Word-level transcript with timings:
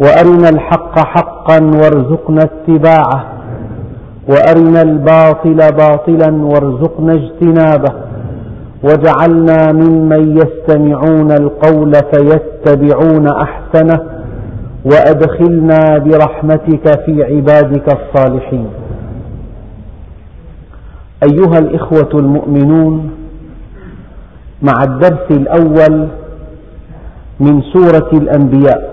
وأرنا 0.00 0.48
الحق 0.48 0.98
حقا 0.98 1.58
وارزقنا 1.64 2.40
اتباعه 2.42 3.24
وأرنا 4.28 4.82
الباطل 4.82 5.56
باطلا 5.56 6.44
وارزقنا 6.44 7.12
اجتنابه 7.12 7.92
واجعلنا 8.82 9.72
ممن 9.72 10.36
يستمعون 10.36 11.32
القول 11.32 11.92
فيتبعون 12.12 13.26
أحسنه 13.28 14.00
وأدخلنا 14.84 15.98
برحمتك 15.98 17.00
في 17.04 17.24
عبادك 17.24 17.86
الصالحين. 17.98 18.66
أيها 21.22 21.58
الإخوة 21.58 22.10
المؤمنون 22.14 23.10
مع 24.62 24.82
الدرس 24.82 25.26
الأول 25.30 26.08
من 27.40 27.62
سورة 27.62 28.10
الأنبياء 28.12 28.89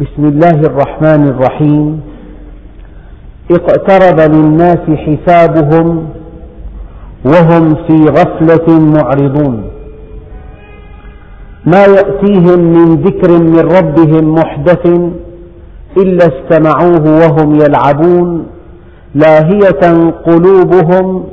بسم 0.00 0.24
الله 0.24 0.60
الرحمن 0.70 1.22
الرحيم. 1.28 2.00
اقترب 3.50 4.18
للناس 4.34 4.84
حسابهم 5.04 6.08
وهم 7.24 7.74
في 7.74 7.96
غفلة 8.18 8.80
معرضون. 8.80 9.70
ما 11.66 11.84
يأتيهم 11.84 12.60
من 12.76 12.88
ذكر 13.06 13.30
من 13.42 13.58
ربهم 13.78 14.34
محدث 14.34 14.86
إلا 15.96 16.24
استمعوه 16.32 17.04
وهم 17.20 17.54
يلعبون. 17.54 18.46
لاهية 19.14 19.82
قلوبهم 20.26 21.24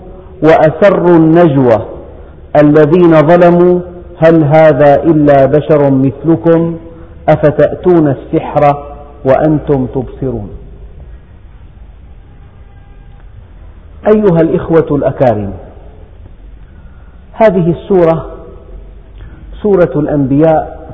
وأسروا 0.44 1.18
النجوى. 1.18 1.80
الذين 2.64 3.12
ظلموا 3.12 3.80
هل 4.18 4.44
هذا 4.44 5.04
إلا 5.04 5.46
بشر 5.46 5.92
مثلكم؟ 5.92 6.76
أفتأتون 7.30 8.08
السحر 8.08 8.62
وأنتم 9.26 9.86
تبصرون؟ 9.86 10.50
أيها 14.16 14.38
الإخوة 14.42 14.98
الأكارم 14.98 15.54
هذه 17.34 17.72
السورة 17.72 18.30
سورة 19.64 20.00
الأنبياء 20.00 20.90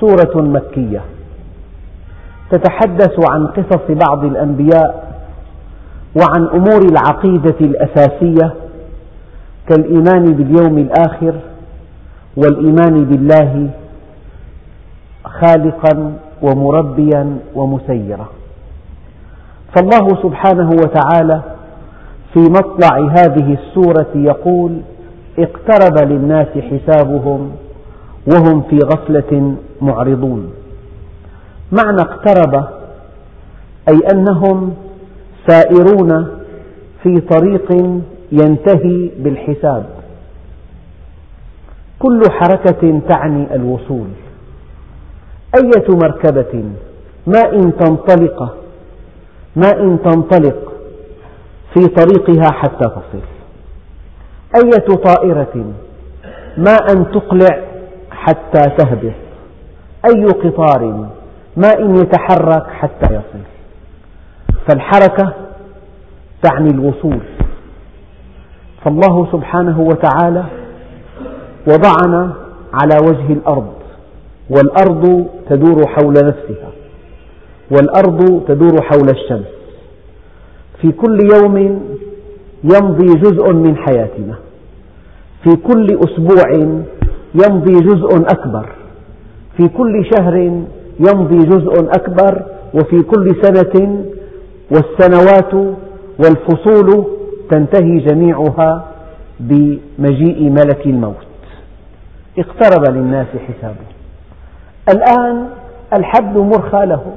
سورة 0.00 0.42
مكية. 0.42 1.00
تتحدث 2.50 3.14
عن 3.30 3.46
قصص 3.46 3.90
بعض 4.08 4.24
الأنبياء 4.24 5.06
وعن 6.16 6.46
أمور 6.46 6.80
العقيدة 6.90 7.56
الأساسية 7.60 8.54
كالإيمان 9.68 10.24
باليوم 10.34 10.78
الآخر 10.78 11.34
والإيمان 12.36 13.04
بالله 13.04 13.70
خالقا 15.40 16.12
ومربيا 16.42 17.38
ومسيرا. 17.54 18.28
فالله 19.76 20.22
سبحانه 20.22 20.70
وتعالى 20.70 21.42
في 22.34 22.40
مطلع 22.40 22.98
هذه 22.98 23.58
السورة 23.58 24.10
يقول 24.14 24.80
اقترب 25.38 26.08
للناس 26.08 26.48
حسابهم 26.48 27.52
وهم 28.26 28.62
في 28.62 28.78
غفلة 28.78 29.56
معرضون. 29.80 30.52
معنى 31.72 32.00
اقترب 32.00 32.64
أي 33.88 34.00
أنهم 34.12 34.74
سائرون 35.48 36.28
في 37.02 37.14
طريق 37.20 37.72
ينتهي 38.32 39.10
بالحساب. 39.18 39.86
كل 41.98 42.20
حركة 42.30 43.00
تعني 43.08 43.54
الوصول. 43.54 44.06
أية 45.56 45.88
مركبة؟ 45.88 46.64
ما 47.26 47.52
إن 47.52 47.76
تنطلق 47.76 48.56
ما 49.56 49.70
إن 49.80 49.98
تنطلق 50.04 50.72
في 51.74 51.86
طريقها 51.86 52.52
حتى 52.52 52.84
تصل. 52.88 53.22
أية 54.56 54.96
طائرة؟ 54.96 55.72
ما 56.56 56.76
أن 56.90 57.10
تقلع 57.10 57.64
حتى 58.10 58.70
تهبط. 58.78 59.12
أي 60.06 60.24
قطار؟ 60.24 61.08
ما 61.56 61.68
إن 61.78 61.96
يتحرك 61.96 62.66
حتى 62.70 63.14
يصل. 63.14 63.44
فالحركة 64.68 65.32
تعني 66.42 66.70
الوصول. 66.70 67.20
فالله 68.84 69.32
سبحانه 69.32 69.80
وتعالى 69.80 70.44
وضعنا 71.66 72.34
على 72.72 72.96
وجه 73.02 73.32
الأرض. 73.32 73.75
والأرض 74.50 75.26
تدور 75.50 75.86
حول 75.86 76.12
نفسها 76.14 76.70
والأرض 77.70 78.44
تدور 78.48 78.82
حول 78.82 79.08
الشمس. 79.08 79.46
في 80.80 80.92
كل 80.92 81.18
يوم 81.34 81.56
يمضي 82.64 83.06
جزء 83.06 83.52
من 83.52 83.76
حياتنا. 83.76 84.34
في 85.44 85.56
كل 85.56 85.86
أسبوع 85.86 86.52
يمضي 87.34 87.72
جزء 87.72 88.16
أكبر. 88.16 88.68
في 89.56 89.68
كل 89.68 90.04
شهر 90.14 90.36
يمضي 91.00 91.38
جزء 91.38 91.80
أكبر. 91.80 92.42
وفي 92.74 93.02
كل 93.02 93.36
سنة 93.42 94.04
والسنوات 94.70 95.74
والفصول 96.18 97.04
تنتهي 97.50 97.98
جميعها 97.98 98.84
بمجيء 99.40 100.50
ملك 100.50 100.86
الموت. 100.86 101.26
اقترب 102.38 102.94
للناس 102.94 103.26
حسابه. 103.26 103.95
الآن 104.88 105.48
الحبل 105.92 106.40
مرخى 106.40 106.86
لهم 106.86 107.14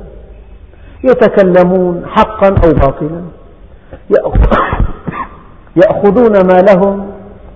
يتكلمون 1.03 2.05
حقا 2.07 2.47
أو 2.47 2.71
باطلا. 2.73 3.21
يأخذون 5.75 6.33
ما 6.33 6.61
لهم 6.61 7.11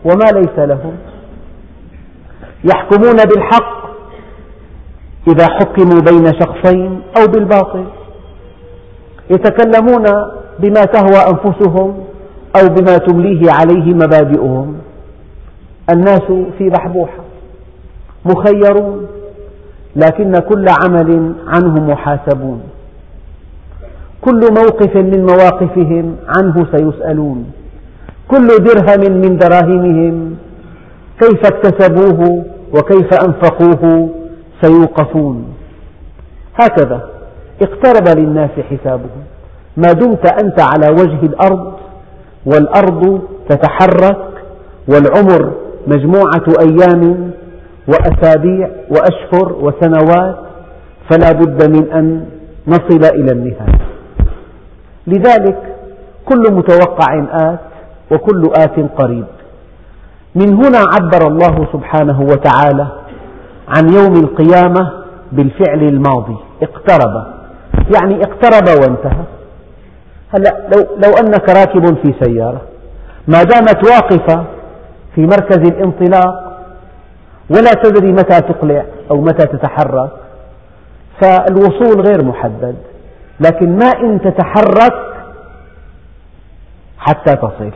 وما 0.05 0.25
ليس 0.33 0.59
لهم. 0.59 0.95
يحكمون 2.63 3.15
بالحق 3.15 3.83
إذا 5.27 5.45
حكموا 5.45 6.01
بين 6.01 6.31
شخصين 6.39 7.01
أو 7.17 7.27
بالباطل. 7.27 7.85
يتكلمون 9.29 10.03
بما 10.59 10.81
تهوى 10.81 11.19
أنفسهم 11.29 12.03
أو 12.61 12.67
بما 12.69 12.97
تمليه 12.97 13.51
عليه 13.51 13.93
مبادئهم. 13.93 14.77
الناس 15.89 16.31
في 16.57 16.69
بحبوحة. 16.69 17.23
مخيرون. 18.25 19.07
لكن 19.95 20.37
كل 20.39 20.65
عمل 20.83 21.33
عنه 21.47 21.79
محاسبون. 21.91 22.61
كل 24.21 24.39
موقف 24.39 24.95
من 24.95 25.25
مواقفهم 25.25 26.15
عنه 26.37 26.67
سيسألون. 26.75 27.51
كل 28.27 28.47
درهم 28.47 29.11
من 29.21 29.37
دراهمهم 29.37 30.35
كيف 31.19 31.45
اكتسبوه 31.45 32.45
وكيف 32.73 33.13
أنفقوه 33.13 34.09
سيوقفون. 34.61 35.53
هكذا 36.55 37.09
اقترب 37.61 38.17
للناس 38.19 38.51
حسابهم. 38.69 39.23
ما 39.77 39.91
دمت 39.91 40.43
أنت 40.43 40.59
على 40.59 40.91
وجه 40.91 41.25
الأرض 41.25 41.73
والأرض 42.45 43.21
تتحرك 43.49 44.27
والعمر 44.87 45.53
مجموعة 45.87 46.45
أيام 46.59 47.31
وأسابيع 47.87 48.69
وأشهر 48.89 49.53
وسنوات 49.53 50.35
فلا 51.09 51.31
بد 51.31 51.77
من 51.77 51.91
أن 51.91 52.25
نصل 52.67 53.15
إلى 53.15 53.31
النهاية. 53.31 53.79
لذلك 55.07 55.75
كل 56.25 56.53
متوقع 56.53 57.25
آت 57.31 57.59
وكل 58.11 58.49
آت 58.57 58.79
قريب. 58.97 59.25
من 60.35 60.53
هنا 60.53 60.79
عبر 60.93 61.27
الله 61.27 61.67
سبحانه 61.73 62.21
وتعالى 62.21 62.87
عن 63.67 63.93
يوم 63.93 64.13
القيامة 64.13 64.91
بالفعل 65.31 65.83
الماضي. 65.83 66.37
اقترب. 66.61 67.25
يعني 67.95 68.21
اقترب 68.21 68.81
وانتهى. 68.81 69.23
هلا 70.29 70.67
لو, 70.75 70.83
لو 71.03 71.11
أنك 71.21 71.49
راكب 71.49 71.85
في 72.03 72.13
سيارة 72.23 72.61
ما 73.27 73.43
دامت 73.43 73.89
واقفة 73.89 74.43
في 75.15 75.21
مركز 75.21 75.57
الانطلاق 75.57 76.52
ولا 77.49 77.71
تدري 77.83 78.11
متى 78.11 78.41
تقلع 78.41 78.85
أو 79.11 79.21
متى 79.21 79.45
تتحرك. 79.45 80.09
فالوصول 81.21 82.01
غير 82.01 82.23
محدد 82.23 82.75
لكن 83.39 83.77
ما 83.77 83.91
إن 84.03 84.21
تتحرك 84.21 84.93
حتى 86.97 87.35
تصل. 87.35 87.71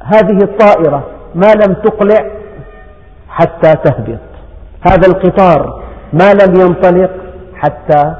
هذه 0.00 0.38
الطائرة 0.42 1.06
ما 1.34 1.52
لم 1.54 1.74
تقلع 1.74 2.30
حتى 3.28 3.72
تهبط. 3.84 4.18
هذا 4.80 5.06
القطار 5.06 5.82
ما 6.12 6.32
لم 6.32 6.60
ينطلق 6.60 7.10
حتى 7.54 8.14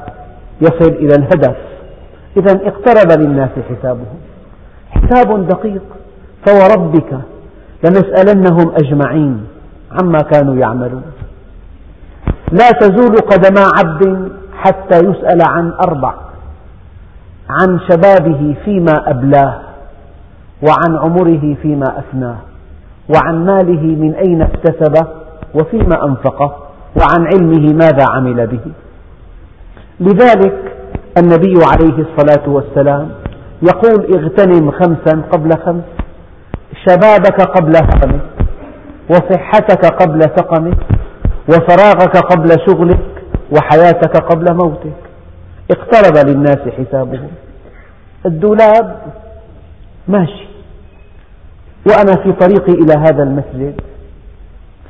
يصل 0.61 0.93
إلى 0.93 1.15
الهدف. 1.15 1.55
إذا 2.37 2.67
اقترب 2.67 3.19
للناس 3.19 3.49
حسابهم. 3.69 4.19
حساب 4.91 5.47
دقيق. 5.47 5.83
فوربك 6.45 7.19
لنسألنهم 7.83 8.71
أجمعين 8.83 9.47
عما 9.91 10.19
كانوا 10.19 10.55
يعملون. 10.55 11.03
لا 12.51 12.69
تزول 12.71 13.15
قدما 13.15 13.61
عبد 13.77 14.31
حتى 14.53 14.97
يسأل 14.97 15.41
عن 15.49 15.71
أربع 15.87 16.13
عن 17.49 17.79
شبابه 17.89 18.55
فيما 18.65 18.93
أبلاه 19.09 19.59
وعن 20.67 20.97
عمره 20.97 21.55
فيما 21.61 21.99
أفناه 21.99 22.35
وعن 23.15 23.45
ماله 23.45 23.81
من 23.81 24.15
أين 24.15 24.41
اكتسبه 24.41 25.07
وفيما 25.53 26.05
أنفقه 26.05 26.55
وعن 27.01 27.27
علمه 27.27 27.73
ماذا 27.73 28.05
عمل 28.09 28.47
به. 28.47 28.59
لذلك 29.99 30.73
النبي 31.17 31.53
عليه 31.73 32.05
الصلاة 32.05 32.49
والسلام 32.49 33.09
يقول 33.61 34.15
اغتنم 34.15 34.71
خمسا 34.71 35.21
قبل 35.31 35.57
خمس. 35.65 35.83
شبابك 36.87 37.41
قبل 37.41 37.75
هرمك 37.75 38.21
وصحتك 39.09 39.85
قبل 39.85 40.21
سقمك 40.21 40.77
وفراغك 41.49 42.17
قبل 42.17 42.49
شغلك 42.67 43.23
وحياتك 43.51 44.17
قبل 44.17 44.55
موتك. 44.55 44.93
اقترب 45.71 46.27
للناس 46.27 46.59
حسابهم. 46.77 47.29
الدولاب 48.25 49.01
ماشي. 50.07 50.47
وأنا 51.87 52.23
في 52.23 52.31
طريقي 52.31 52.73
إلى 52.73 52.93
هذا 52.93 53.23
المسجد. 53.23 53.81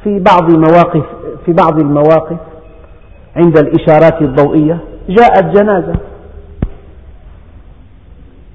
في 0.03 0.19
بعض 0.19 0.51
مواقف 0.51 1.05
في 1.45 1.53
بعض 1.53 1.79
المواقف 1.79 2.37
عند 3.35 3.57
الإشارات 3.57 4.21
الضوئية 4.21 4.79
جاءت 5.09 5.45
جنازة. 5.45 5.93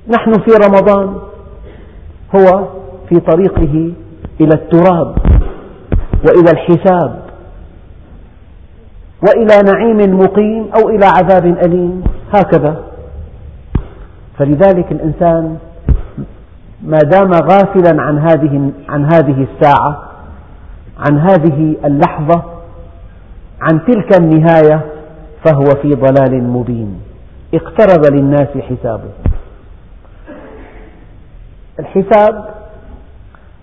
نحن 0.09 0.33
في 0.33 0.51
رمضان. 0.67 1.19
هو 2.37 2.69
في 3.15 3.21
طريقه 3.21 3.93
إلى 4.41 4.55
التراب 4.55 5.17
وإلى 6.27 6.51
الحساب 6.53 7.25
وإلى 9.23 9.73
نعيم 9.73 10.19
مقيم 10.19 10.67
أو 10.77 10.89
إلى 10.89 11.07
عذاب 11.07 11.47
أليم 11.47 12.05
هكذا. 12.33 12.85
فلذلك 14.39 14.93
الإنسان 14.93 15.57
ما 16.83 16.99
دام 16.99 17.31
غافلا 17.33 18.03
عن 18.03 18.19
هذه 18.19 18.73
عن 18.89 19.05
هذه 19.05 19.47
الساعة 19.53 20.03
عن 20.99 21.19
هذه 21.19 21.77
اللحظة 21.85 22.43
عن 23.61 23.81
تلك 23.87 24.21
النهاية 24.21 24.81
فهو 25.45 25.65
في 25.83 25.89
ضلال 25.89 26.45
مبين. 26.45 27.01
اقترب 27.55 28.15
للناس 28.15 28.49
حسابه. 28.49 29.11
الحساب 31.79 32.64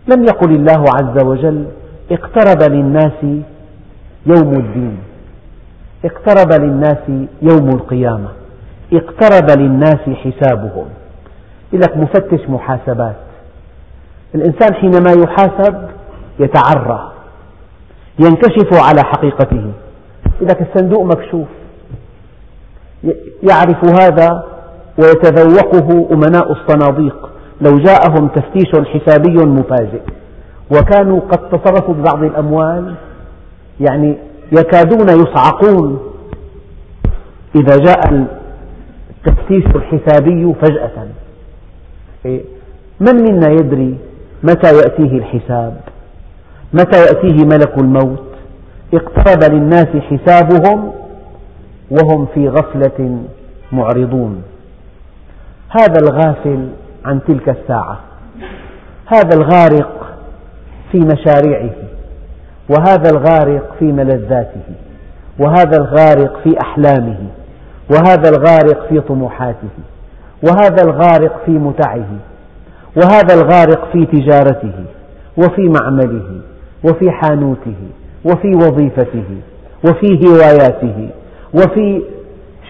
لم 0.07 0.24
يقل 0.24 0.51
الله 0.51 0.86
عز 0.95 1.25
وجل 1.25 1.65
اقترب 2.12 2.71
للناس 2.71 3.24
يوم 4.25 4.53
الدين. 4.53 4.98
اقترب 6.06 6.62
للناس 6.62 7.27
يوم 7.42 7.69
القيامة. 7.69 8.30
اقترب 8.94 9.59
للناس 9.59 10.00
حسابهم. 10.09 10.86
لك 11.74 11.98
مفتش 11.98 12.50
محاسبات. 12.50 13.15
الإنسان 14.36 14.74
حينما 14.74 15.12
يحاسب 15.12 15.88
يتعرى. 16.39 17.12
ينكشف 18.19 18.74
على 18.74 19.03
حقيقته. 19.03 19.71
لك 20.42 20.62
الصندوق 20.62 21.03
مكشوف. 21.03 21.48
يعرف 23.50 24.01
هذا 24.01 24.44
ويتذوقه 24.98 26.07
أمناء 26.13 26.51
الصناديق. 26.51 27.30
لو 27.61 27.77
جاءهم 27.77 28.27
تفتيش 28.27 28.69
حسابي 28.85 29.45
مفاجئ. 29.45 30.01
وكانوا 30.71 31.19
قد 31.19 31.49
تصرفوا 31.49 31.93
ببعض 31.93 32.23
الأموال 32.23 32.95
يعني 33.79 34.17
يكادون 34.51 35.09
يصعقون. 35.09 35.99
إذا 37.55 37.77
جاء 37.77 38.27
التفتيش 39.27 39.65
الحسابي 39.75 40.53
فجأة 40.61 41.07
إيه؟ 42.25 42.41
من 42.99 43.15
منا 43.15 43.51
يدري 43.51 43.97
متى 44.43 44.75
يأتيه 44.77 45.17
الحساب؟ 45.17 45.77
متى 46.73 46.99
يأتيه 46.99 47.45
ملك 47.45 47.77
الموت؟ 47.77 48.23
اقترب 48.93 49.53
للناس 49.53 49.87
حسابهم 49.87 50.91
وهم 51.91 52.27
في 52.33 52.49
غفلة 52.49 53.23
معرضون. 53.71 54.43
هذا 55.69 55.99
الغافل 55.99 56.67
عن 57.06 57.19
تلك 57.27 57.50
الساعة. 57.50 58.00
هذا 59.06 59.38
الغارق 59.38 60.18
في 60.92 60.98
مشاريعه 61.00 61.75
وهذا 62.69 63.09
الغارق 63.09 63.75
في 63.80 63.86
ملذاته 63.86 64.63
وهذا 65.39 65.77
الغارق 65.77 66.39
في 66.44 66.56
أحلامه 66.62 67.18
وهذا 67.89 68.30
الغارق 68.30 68.88
في 68.89 69.00
طموحاته 69.00 69.69
وهذا 70.44 70.83
الغارق 70.83 71.42
في 71.45 71.51
متعه 71.51 72.07
وهذا 72.98 73.33
الغارق 73.33 73.92
في 73.92 74.06
تجارته 74.06 74.74
وفي 75.38 75.62
معمله 75.81 76.42
وفي 76.83 77.12
حانوته 77.12 77.75
وفي 78.25 78.56
وظيفته 78.56 79.24
وفي 79.86 80.27
هواياته 80.27 81.09
وفي 81.53 82.01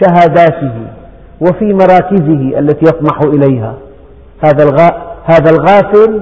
شهاداته 0.02 0.74
وفي 1.42 1.74
مراكزه 1.74 2.60
التي 2.60 2.86
يطمح 2.86 3.20
إليها. 3.22 3.76
هذا 5.26 5.50
الغافل 5.50 6.22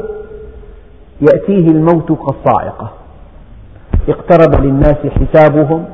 يأتيه 1.22 1.68
الموت 1.68 2.08
كالصاعقة 2.08 2.92
اقترب 4.10 4.64
للناس 4.64 4.98
حسابهم 5.08 5.86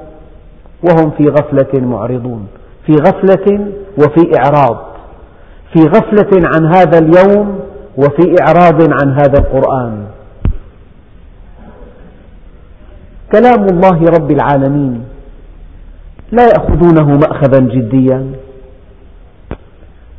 وهم 0.83 1.11
في 1.17 1.23
غفلة 1.23 1.85
معرضون. 1.85 2.47
في 2.85 2.93
غفلة 2.93 3.67
وفي 3.97 4.31
إعراض. 4.37 4.77
في 5.73 5.83
غفلة 5.83 6.49
عن 6.55 6.65
هذا 6.65 6.97
اليوم 6.97 7.59
وفي 7.97 8.35
إعراض 8.41 8.81
عن 8.81 9.13
هذا 9.13 9.39
القرآن. 9.39 10.05
كلام 13.31 13.63
الله 13.65 14.05
رب 14.19 14.31
العالمين 14.31 15.05
لا 16.31 16.43
يأخذونه 16.43 17.05
مأخذا 17.05 17.59
جديا. 17.59 18.31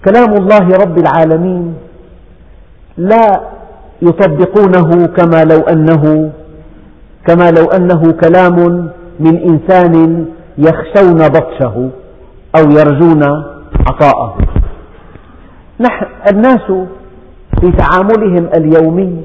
كلام 0.04 0.34
الله 0.34 0.68
رب 0.84 0.98
العالمين 0.98 1.74
لا 2.96 3.40
يطبقونه 4.02 5.06
كما 5.06 5.44
لو 5.44 5.60
أنه 5.60 6.32
كما 7.26 7.50
لو 7.50 7.64
أنه 7.64 8.12
كلام 8.12 8.88
من 9.20 9.36
إنسان 9.36 10.26
يخشون 10.58 11.28
بطشه 11.28 11.90
أو 12.58 12.70
يرجون 12.70 13.22
عطاءه. 13.88 14.38
نحن 15.80 16.06
الناس 16.32 16.72
في 17.60 17.72
تعاملهم 17.72 18.48
اليومي 18.56 19.24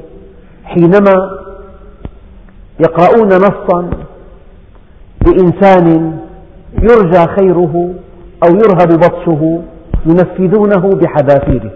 حينما 0.64 1.38
يقرؤون 2.80 3.28
نصا 3.28 3.90
لإنسان 5.28 6.18
يرجى 6.82 7.28
خيره 7.40 7.94
أو 8.44 8.56
يرهب 8.56 9.00
بطشه 9.00 9.62
ينفذونه 10.06 10.90
بحذافيره. 10.90 11.72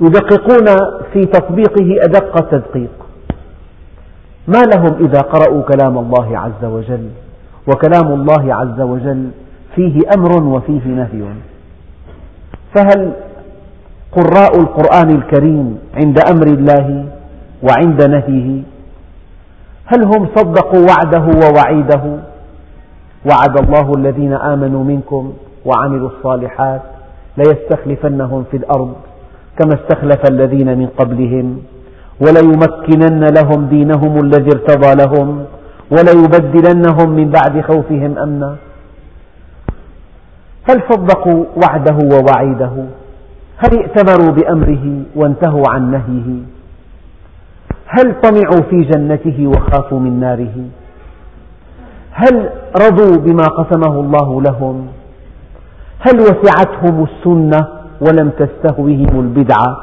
يدققون 0.00 0.66
في 1.12 1.24
تطبيقه 1.24 2.04
أدق 2.04 2.36
التدقيق 2.42 2.90
ما 4.48 4.62
لهم 4.74 5.06
إذا 5.06 5.20
قرأوا 5.20 5.62
كلام 5.62 5.98
الله 5.98 6.38
عز 6.38 6.64
وجل؟ 6.64 7.08
وكلام 7.68 8.12
الله 8.12 8.54
عز 8.54 8.80
وجل 8.80 9.30
فيه 9.74 10.00
أمر 10.16 10.42
وفيه 10.42 10.86
نهي. 10.86 11.22
فهل 12.74 13.12
قراء 14.12 14.60
القرآن 14.60 15.10
الكريم 15.10 15.78
عند 15.94 16.18
أمر 16.30 16.46
الله 16.46 17.04
وعند 17.62 18.02
نهيه؟ 18.02 18.62
هل 19.84 20.04
هم 20.04 20.28
صدقوا 20.36 20.86
وعده 20.90 21.26
ووعيده؟ 21.42 22.18
وعد 23.30 23.58
الله 23.62 23.92
الذين 23.96 24.32
آمنوا 24.32 24.84
منكم 24.84 25.32
وعملوا 25.64 26.08
الصالحات 26.08 26.82
ليستخلفنهم 27.36 28.44
في 28.50 28.56
الأرض. 28.56 28.94
كما 29.58 29.74
استخلف 29.74 30.30
الذين 30.30 30.78
من 30.78 30.86
قبلهم 30.86 31.58
وليمكنن 32.20 33.24
لهم 33.38 33.66
دينهم 33.66 34.20
الذي 34.24 34.50
ارتضى 34.56 34.94
لهم 35.04 35.44
وليبدلنهم 35.90 37.10
من 37.10 37.28
بعد 37.30 37.60
خوفهم 37.60 38.18
أمنا. 38.18 38.56
هل 40.68 40.82
صدقوا 40.90 41.44
وعده 41.62 41.98
ووعيده؟ 42.12 42.72
هل 43.56 43.78
ائتمروا 43.78 44.30
بأمره 44.32 45.02
وانتهوا 45.16 45.64
عن 45.68 45.90
نهيه؟ 45.90 46.28
هل 47.86 48.14
طمعوا 48.20 48.62
في 48.70 48.80
جنته 48.80 49.46
وخافوا 49.46 50.00
من 50.00 50.20
ناره؟ 50.20 50.56
هل 52.10 52.50
رضوا 52.76 53.16
بما 53.16 53.44
قسمه 53.44 54.00
الله 54.00 54.42
لهم؟ 54.42 54.86
هل 55.98 56.20
وسعتهم 56.20 57.06
السنة 57.08 57.77
ولم 58.00 58.30
تستهوهم 58.30 59.20
البدعة 59.20 59.76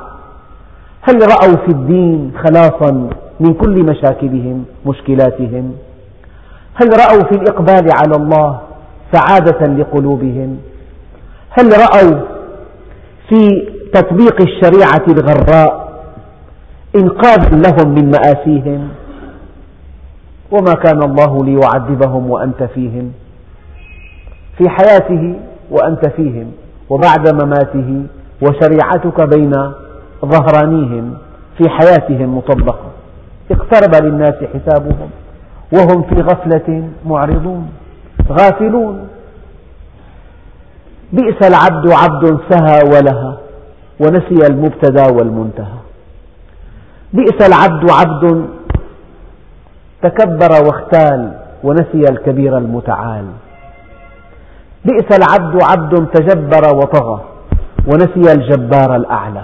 هل 1.01 1.15
رأوا 1.21 1.55
في 1.65 1.71
الدين 1.71 2.31
خلاصا 2.45 3.09
من 3.39 3.53
كل 3.53 3.83
مشاكلهم 3.83 4.65
مشكلاتهم؟ 4.85 5.75
هل 6.75 6.89
رأوا 6.89 7.23
في 7.23 7.31
الإقبال 7.31 7.89
على 7.93 8.15
الله 8.15 8.59
سعادة 9.13 9.67
لقلوبهم؟ 9.67 10.57
هل 11.49 11.69
رأوا 11.71 12.21
في 13.29 13.67
تطبيق 13.93 14.41
الشريعة 14.41 15.05
الغراء 15.07 15.85
إنقاذا 16.95 17.49
لهم 17.49 17.89
من 17.95 18.11
مآسيهم؟ 18.11 18.89
وما 20.51 20.73
كان 20.73 21.03
الله 21.03 21.45
ليعذبهم 21.45 22.29
وأنت 22.31 22.63
فيهم 22.63 23.11
في 24.57 24.69
حياته 24.69 25.35
وأنت 25.71 26.07
فيهم. 26.07 26.51
وبعد 26.89 27.43
مماته 27.43 28.03
وشريعتك 28.41 29.21
بين 29.35 29.53
ظهرانيهم 30.25 31.17
في 31.57 31.69
حياتهم 31.69 32.37
مطبقة. 32.37 32.91
اقترب 33.51 34.03
للناس 34.03 34.35
حسابهم 34.53 35.09
وهم 35.73 36.03
في 36.03 36.15
غفلة 36.21 36.89
معرضون. 37.05 37.69
غافلون. 38.29 39.07
بئس 41.13 41.47
العبد 41.47 41.91
عبد 41.91 42.39
سهى 42.49 42.79
ولها 42.93 43.37
ونسي 43.99 44.47
المبتدا 44.47 45.11
والمنتهى. 45.11 45.79
بئس 47.13 47.47
العبد 47.47 47.91
عبد 47.91 48.45
تكبر 50.01 50.65
واختال 50.67 51.33
ونسي 51.63 52.11
الكبير 52.11 52.57
المتعال. 52.57 53.25
بئس 54.85 55.17
العبد 55.19 55.63
عبد 55.63 56.07
تجبر 56.07 56.75
وطغى 56.75 57.21
ونسي 57.87 58.33
الجبار 58.33 58.95
الأعلى. 58.95 59.43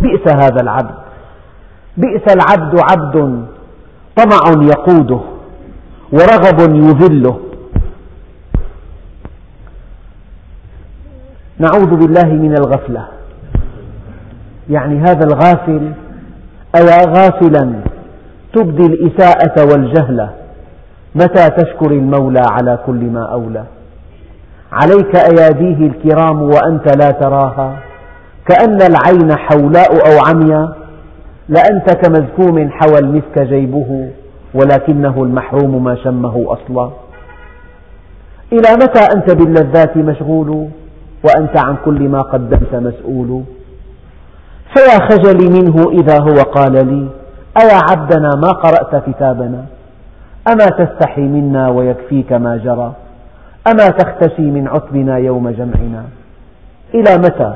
بئس 0.00 0.34
هذا 0.34 0.60
العبد. 0.62 0.94
بئس 1.96 2.34
العبد 2.36 2.80
عبد 2.90 3.46
طمع 4.16 4.42
يقوده 4.62 5.20
ورغب 6.12 6.60
يذله. 6.74 7.40
نعوذ 11.58 11.96
بالله 11.96 12.28
من 12.44 12.54
الغفلة. 12.58 13.08
يعني 14.70 15.00
هذا 15.00 15.24
الغافل 15.26 15.92
أيا 16.76 17.06
غافلا 17.06 17.80
تبدي 18.52 18.86
الإساءة 18.86 19.56
والجهل. 19.70 20.28
متى 21.14 21.50
تشكر 21.50 21.90
المولى 21.90 22.42
على 22.50 22.78
كل 22.86 23.00
ما 23.10 23.32
أولى؟ 23.32 23.64
عليك 24.82 25.16
أياديه 25.16 25.86
الكرام 25.86 26.42
وأنت 26.42 26.96
لا 26.96 27.10
تراها؟ 27.10 27.76
كأن 28.48 28.78
العين 28.82 29.36
حولاء 29.36 29.92
أو 29.92 30.26
عميا 30.26 30.72
لأنت 31.48 31.90
كمزكوم 31.90 32.70
حوى 32.70 32.98
المسك 32.98 33.38
جيبه 33.38 34.10
ولكنه 34.54 35.22
المحروم 35.22 35.84
ما 35.84 35.94
شمه 35.94 36.44
أصلا. 36.48 36.90
إلى 38.52 38.74
متى 38.82 39.00
أنت 39.16 39.30
باللذات 39.30 39.96
مشغول؟ 39.96 40.68
وأنت 41.24 41.64
عن 41.64 41.76
كل 41.84 42.08
ما 42.08 42.20
قدمت 42.20 42.74
مسؤول. 42.74 43.42
فيا 44.74 44.98
خجلي 44.98 45.48
منه 45.60 45.90
إذا 45.90 46.20
هو 46.20 46.50
قال 46.52 46.72
لي 46.72 47.08
أيا 47.62 47.80
عبدنا 47.90 48.30
ما 48.36 48.48
قرأت 48.48 49.04
كتابنا؟ 49.06 49.64
أما 50.52 50.66
تستحي 50.66 51.20
منا 51.20 51.68
ويكفيك 51.68 52.32
ما 52.32 52.56
جرى؟ 52.56 52.92
أما 53.66 53.88
تختشي 53.88 54.42
من 54.42 54.68
عتبنا 54.68 55.18
يوم 55.18 55.50
جمعنا؟ 55.50 56.04
إلى 56.94 57.18
متى؟ 57.18 57.54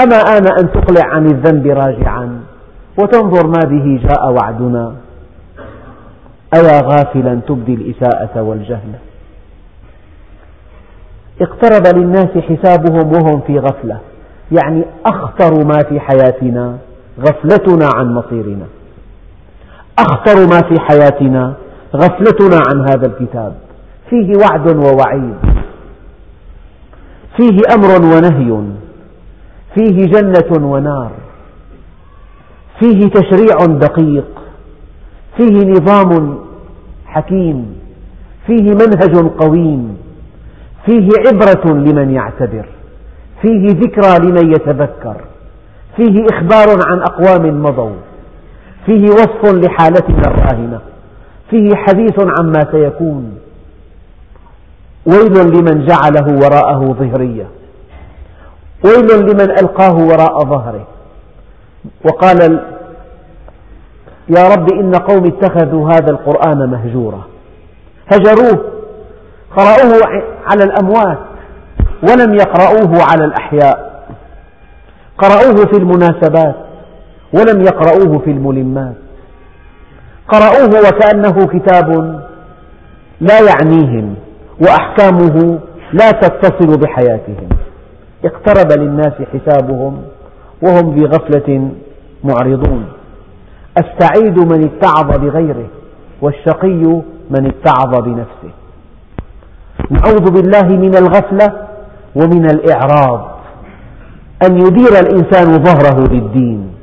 أما 0.00 0.16
آن 0.16 0.46
أن 0.58 0.72
تقلع 0.72 1.06
عن 1.06 1.26
الذنب 1.26 1.66
راجعا 1.66 2.40
وتنظر 2.98 3.46
ما 3.46 3.60
به 3.64 4.00
جاء 4.08 4.30
وعدنا؟ 4.30 4.94
أيا 6.56 6.80
غافلا 6.82 7.40
تبدي 7.48 7.74
الإساءة 7.74 8.42
والجهل؟ 8.42 8.92
اقترب 11.40 11.96
للناس 11.96 12.28
حسابهم 12.28 13.12
وهم 13.12 13.40
في 13.40 13.58
غفلة 13.58 13.98
يعني 14.52 14.84
أخطر 15.06 15.64
ما 15.64 15.78
في 15.88 16.00
حياتنا 16.00 16.78
غفلتنا 17.20 17.88
عن 17.96 18.14
مصيرنا. 18.14 18.66
أخطر 19.98 20.40
ما 20.40 20.60
في 20.68 20.80
حياتنا 20.80 21.54
غفلتنا 21.96 22.58
عن 22.68 22.80
هذا 22.80 23.06
الكتاب. 23.06 23.54
فيه 24.10 24.32
وعد 24.36 24.76
ووعيد. 24.76 25.36
فيه 27.36 27.58
أمر 27.74 28.16
ونهي. 28.16 28.64
فيه 29.74 30.06
جنة 30.06 30.66
ونار. 30.68 31.10
فيه 32.80 33.08
تشريع 33.08 33.66
دقيق. 33.66 34.42
فيه 35.36 35.70
نظام 35.70 36.38
حكيم. 37.06 37.76
فيه 38.46 38.62
منهج 38.62 39.28
قويم. 39.38 39.96
فيه 40.86 41.08
عبرة 41.26 41.72
لمن 41.72 42.10
يعتبر. 42.10 42.66
فيه 43.42 43.66
ذكرى 43.68 44.18
لمن 44.18 44.52
يتذكر. 44.52 45.16
فيه 45.96 46.26
إخبار 46.32 46.78
عن 46.86 46.98
أقوام 46.98 47.62
مضوا. 47.62 47.96
فيه 48.86 49.04
وصف 49.04 49.44
لحالتنا 49.44 50.22
الراهنة. 50.26 50.80
فيه 51.50 51.74
حديث 51.74 52.20
عما 52.38 52.66
سيكون. 52.72 53.43
ويل 55.06 55.48
لمن 55.50 55.86
جعله 55.86 56.38
وراءه 56.44 56.92
ظهرية. 56.92 57.46
ويل 58.84 59.20
لمن 59.20 59.50
ألقاه 59.50 59.94
وراء 59.94 60.44
ظهره. 60.44 60.86
وقال 62.04 62.60
يا 64.28 64.48
رب 64.48 64.72
إن 64.72 64.94
قوم 64.94 65.26
اتخذوا 65.26 65.90
هذا 65.90 66.10
القرآن 66.10 66.70
مهجورا. 66.70 67.22
هجروه. 68.12 68.64
قرأوه 69.56 70.00
على 70.46 70.64
الأموات. 70.64 71.18
ولم 72.02 72.34
يقرأوه 72.34 73.02
على 73.02 73.24
الأحياء. 73.24 74.04
قرأوه 75.18 75.66
في 75.66 75.78
المناسبات. 75.78 76.54
ولم 77.32 77.62
يقرأوه 77.62 78.18
في 78.18 78.30
الملمات. 78.30 78.94
قرأوه 80.28 80.88
وكأنه 80.88 81.46
كتاب 81.46 82.20
لا 83.20 83.40
يعنيهم. 83.40 84.23
وأحكامه 84.60 85.58
لا 85.92 86.10
تتصل 86.10 86.80
بحياتهم. 86.80 87.48
اقترب 88.24 88.80
للناس 88.80 89.12
حسابهم 89.32 90.02
وهم 90.62 90.94
في 90.94 91.04
غفلة 91.04 91.70
معرضون. 92.24 92.84
السعيد 93.78 94.38
من 94.38 94.64
اتعظ 94.64 95.18
بغيره 95.18 95.66
والشقي 96.22 97.02
من 97.30 97.46
اتعظ 97.46 98.02
بنفسه. 98.02 98.52
نعوذ 99.90 100.30
بالله 100.30 100.68
من 100.76 100.96
الغفلة 100.96 101.66
ومن 102.16 102.44
الإعراض. 102.50 103.30
أن 104.46 104.56
يدير 104.56 105.00
الإنسان 105.00 105.64
ظهره 105.64 106.08
للدين. 106.12 106.74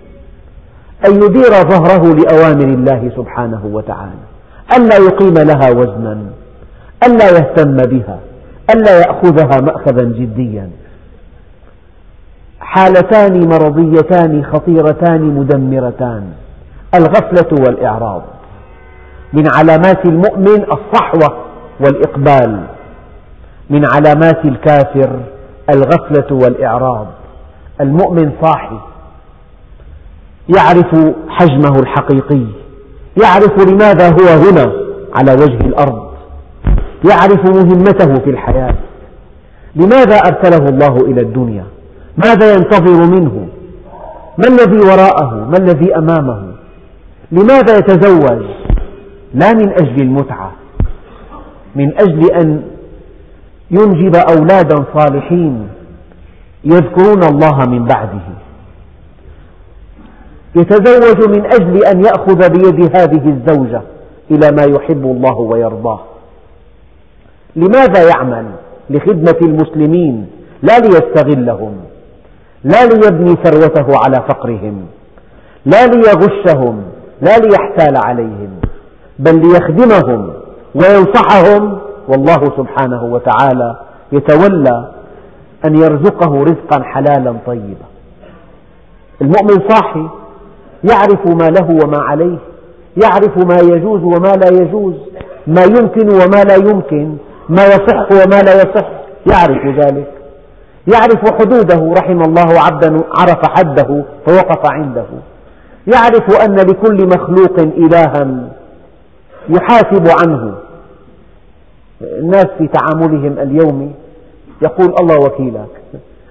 أن 1.07 1.15
يدير 1.15 1.51
ظهره 1.51 2.15
لأوامر 2.15 2.63
الله 2.63 3.11
سبحانه 3.15 3.65
وتعالى. 3.65 4.21
ألا 4.77 4.97
يقيم 4.97 5.33
لها 5.33 5.71
وزنا. 5.71 6.30
ألا 7.03 7.29
يهتم 7.29 7.77
بها 7.77 8.19
ألا 8.75 8.99
يأخذها 8.99 9.61
مأخذا 9.61 10.03
جديا. 10.03 10.69
حالتان 12.59 13.49
مرضيتان 13.49 14.45
خطيرتان 14.45 15.21
مدمرتان 15.21 16.23
الغفلة 16.95 17.65
والإعراض. 17.67 18.21
من 19.33 19.47
علامات 19.55 20.05
المؤمن 20.05 20.63
الصحوة 20.63 21.37
والإقبال. 21.79 22.63
من 23.69 23.85
علامات 23.85 24.45
الكافر 24.45 25.19
الغفلة 25.69 26.35
والإعراض. 26.35 27.07
المؤمن 27.81 28.31
صاحي 28.41 28.79
يعرف 30.57 31.15
حجمه 31.29 31.79
الحقيقي 31.79 32.45
يعرف 33.23 33.67
لماذا 33.67 34.09
هو 34.09 34.49
هنا 34.49 34.71
على 35.15 35.33
وجه 35.33 35.65
الأرض. 35.65 36.10
يعرف 37.09 37.45
مهمته 37.45 38.13
في 38.23 38.29
الحياة. 38.29 38.75
لماذا 39.75 40.15
أرسله 40.15 40.69
الله 40.69 40.95
إلى 40.95 41.21
الدنيا؟ 41.21 41.63
ماذا 42.17 42.53
ينتظر 42.53 43.19
منه؟ 43.19 43.47
ما 44.37 44.47
الذي 44.47 44.87
وراءه؟ 44.87 45.35
ما 45.35 45.57
الذي 45.57 45.95
أمامه؟ 45.95 46.53
لماذا 47.31 47.77
يتزوج؟ 47.77 48.45
لا 49.33 49.53
من 49.53 49.69
أجل 49.69 50.01
المتعة 50.01 50.51
من 51.75 51.93
أجل 51.99 52.31
أن 52.31 52.63
ينجب 53.71 54.15
أولادا 54.15 54.85
صالحين 54.93 55.67
يذكرون 56.63 57.23
الله 57.23 57.59
من 57.69 57.85
بعده. 57.85 58.21
يتزوج 60.55 61.29
من 61.29 61.45
أجل 61.45 61.85
أن 61.85 62.05
يأخذ 62.05 62.49
بيد 62.49 62.97
هذه 62.97 63.29
الزوجة 63.29 63.81
إلى 64.31 64.51
ما 64.55 64.63
يحب 64.63 65.03
الله 65.05 65.37
ويرضاه. 65.39 65.99
لماذا 67.55 68.09
يعمل 68.09 68.45
لخدمة 68.89 69.37
المسلمين 69.41 70.27
لا 70.63 70.79
ليستغلهم 70.79 71.73
لا 72.63 72.85
ليبني 72.85 73.35
ثروته 73.43 73.97
على 74.05 74.23
فقرهم 74.29 74.85
لا 75.65 75.85
ليغشهم 75.87 76.81
لا 77.21 77.37
ليحتال 77.37 77.97
عليهم 77.97 78.49
بل 79.19 79.41
ليخدمهم 79.41 80.33
وينصحهم؟ 80.75 81.77
والله 82.07 82.43
سبحانه 82.57 83.03
وتعالى 83.03 83.75
يتولى 84.11 84.91
أن 85.65 85.75
يرزقه 85.75 86.43
رزقا 86.43 86.83
حلالا 86.83 87.35
طيبا. 87.45 87.85
المؤمن 89.21 89.69
صاحي 89.69 90.07
يعرف 90.83 91.27
ما 91.27 91.49
له 91.49 91.77
وما 91.83 91.97
عليه 91.97 92.37
يعرف 93.03 93.37
ما 93.37 93.75
يجوز 93.75 94.03
وما 94.03 94.33
لا 94.35 94.61
يجوز 94.61 94.93
ما 95.47 95.63
يمكن 95.63 96.09
وما 96.09 96.43
لا 96.43 96.55
يمكن 96.55 97.17
ما 97.51 97.65
يصح 97.65 98.11
وما 98.11 98.41
لا 98.41 98.55
يصح. 98.55 98.87
يعرف 99.31 99.65
ذلك. 99.85 100.11
يعرف 100.93 101.41
حدوده 101.41 101.93
رحم 101.97 102.21
الله 102.21 102.59
عبدا 102.59 103.01
عرف 103.19 103.49
حده 103.49 104.03
فوقف 104.27 104.71
عنده. 104.71 105.05
يعرف 105.93 106.43
أن 106.45 106.55
لكل 106.55 107.07
مخلوق 107.07 107.59
إلها 107.59 108.49
يحاسب 109.49 110.07
عنه. 110.19 110.53
الناس 112.01 112.47
في 112.57 112.67
تعاملهم 112.67 113.39
اليومي 113.39 113.91
يقول 114.61 114.95
الله 115.01 115.15
وكيلك. 115.15 115.81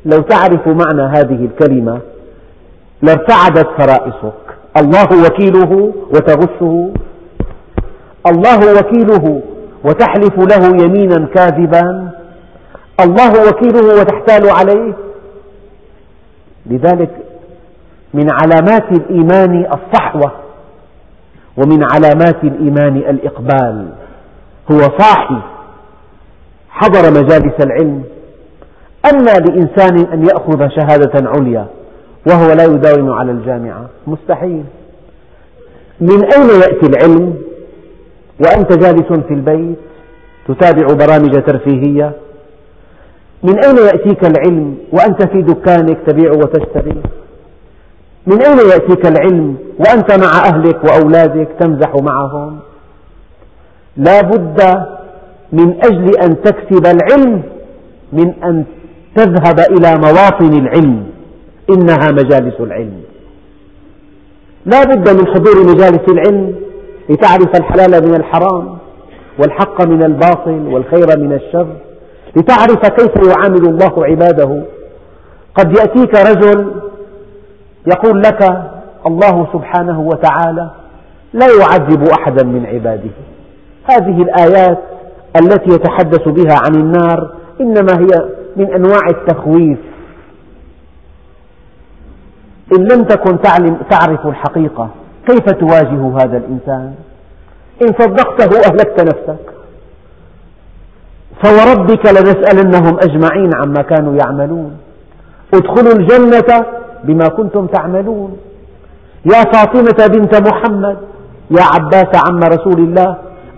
لو 0.04 0.18
تعرف 0.18 0.66
معنى 0.66 1.02
هذه 1.02 1.44
الكلمة 1.44 1.98
لارتعدت 3.02 3.68
فرائصك. 3.78 4.42
الله 4.76 5.26
وكيله 5.26 5.92
وتغشه. 6.14 6.90
الله 8.26 8.72
وكيله 8.78 9.42
وتحلف 9.84 10.38
له 10.38 10.84
يمينا 10.84 11.26
كاذبا. 11.34 12.10
الله 13.00 13.48
وكيله 13.48 14.00
وتحتال 14.00 14.50
عليه. 14.50 14.92
لذلك 16.66 17.10
من 18.14 18.26
علامات 18.30 18.92
الإيمان 18.92 19.66
الصحوة 19.72 20.32
ومن 21.56 21.82
علامات 21.92 22.44
الإيمان 22.44 22.96
الإقبال. 22.96 23.88
هو 24.72 24.78
صاحي. 24.98 25.40
حضر 26.70 27.10
مجالس 27.10 27.54
العلم. 27.64 28.04
أما 29.12 29.32
لإنسان 29.32 30.12
أن 30.12 30.26
يأخذ 30.26 30.68
شهادة 30.68 31.30
عليا 31.30 31.66
وهو 32.30 32.52
لا 32.52 32.64
يداوم 32.64 33.10
على 33.10 33.32
الجامعة. 33.32 33.88
مستحيل. 34.06 34.64
من 36.00 36.24
أين 36.24 36.48
يأتي 36.60 36.86
العلم؟ 36.86 37.49
وأنت 38.44 38.72
جالس 38.72 39.12
في 39.28 39.34
البيت 39.34 39.78
تتابع 40.48 40.86
برامج 40.86 41.42
ترفيهية. 41.46 42.12
من 43.42 43.64
أين 43.64 43.76
يأتيك 43.76 44.24
العلم 44.24 44.76
وأنت 44.92 45.28
في 45.32 45.42
دكانك 45.42 45.98
تبيع 46.06 46.30
وتشتري؟ 46.32 47.02
من 48.26 48.42
أين 48.42 48.58
يأتيك 48.58 49.06
العلم 49.06 49.56
وأنت 49.78 50.12
مع 50.24 50.42
أهلك 50.46 50.84
وأولادك 50.84 51.48
تمزح 51.60 51.94
معهم؟ 52.02 52.58
لا 53.96 54.20
بد 54.20 54.60
من 55.52 55.74
أجل 55.84 56.18
أن 56.22 56.42
تكسب 56.42 56.86
العلم 56.86 57.42
من 58.12 58.34
أن 58.44 58.64
تذهب 59.16 59.60
إلى 59.60 59.96
مواطن 59.98 60.58
العلم. 60.58 61.06
إنها 61.70 62.12
مجالس 62.12 62.60
العلم. 62.60 63.00
لا 64.66 64.84
بد 64.84 65.08
من 65.08 65.26
حضور 65.26 65.66
مجالس 65.66 66.08
العلم. 66.08 66.54
لتعرف 67.10 67.56
الحلال 67.56 68.08
من 68.08 68.14
الحرام 68.14 68.78
والحق 69.38 69.86
من 69.86 70.02
الباطل 70.02 70.66
والخير 70.72 71.18
من 71.18 71.32
الشر 71.32 71.66
لتعرف 72.36 72.86
كيف 72.86 73.28
يعامل 73.28 73.68
الله 73.68 74.04
عباده. 74.04 74.62
قد 75.54 75.78
يأتيك 75.78 76.14
رجل 76.14 76.72
يقول 77.86 78.22
لك 78.22 78.70
الله 79.06 79.46
سبحانه 79.52 80.00
وتعالى 80.00 80.70
لا 81.32 81.46
يعذب 81.60 82.08
أحدا 82.18 82.44
من 82.44 82.66
عباده. 82.66 83.10
هذه 83.84 84.22
الآيات 84.22 84.78
التي 85.42 85.74
يتحدث 85.74 86.28
بها 86.28 86.58
عن 86.64 86.74
النار 86.74 87.34
إنما 87.60 87.92
هي 87.98 88.28
من 88.56 88.74
أنواع 88.74 89.08
التخويف. 89.08 89.78
إن 92.78 92.84
لم 92.84 93.04
تكن 93.04 93.40
تعرف 93.90 94.26
الحقيقة 94.26 94.90
كيف 95.26 95.50
تواجه 95.50 96.16
هذا 96.16 96.36
الإنسان؟ 96.36 96.94
إن 97.82 97.86
صدقته 97.86 98.58
أهلكت 98.58 99.00
نفسك. 99.00 99.46
فوربك 101.44 102.06
لنسألنهم 102.06 102.98
أجمعين 102.98 103.54
عما 103.54 103.82
كانوا 103.82 104.16
يعملون. 104.24 104.76
ادخلوا 105.54 105.92
الجنة 105.92 106.66
بما 107.04 107.28
كنتم 107.28 107.66
تعملون. 107.66 108.36
يا 109.24 109.42
فاطمة 109.52 110.06
بنت 110.06 110.48
محمد 110.48 110.96
يا 111.50 111.62
عباس 111.62 112.08
عم 112.28 112.38
رسول 112.38 112.78
الله 112.78 113.16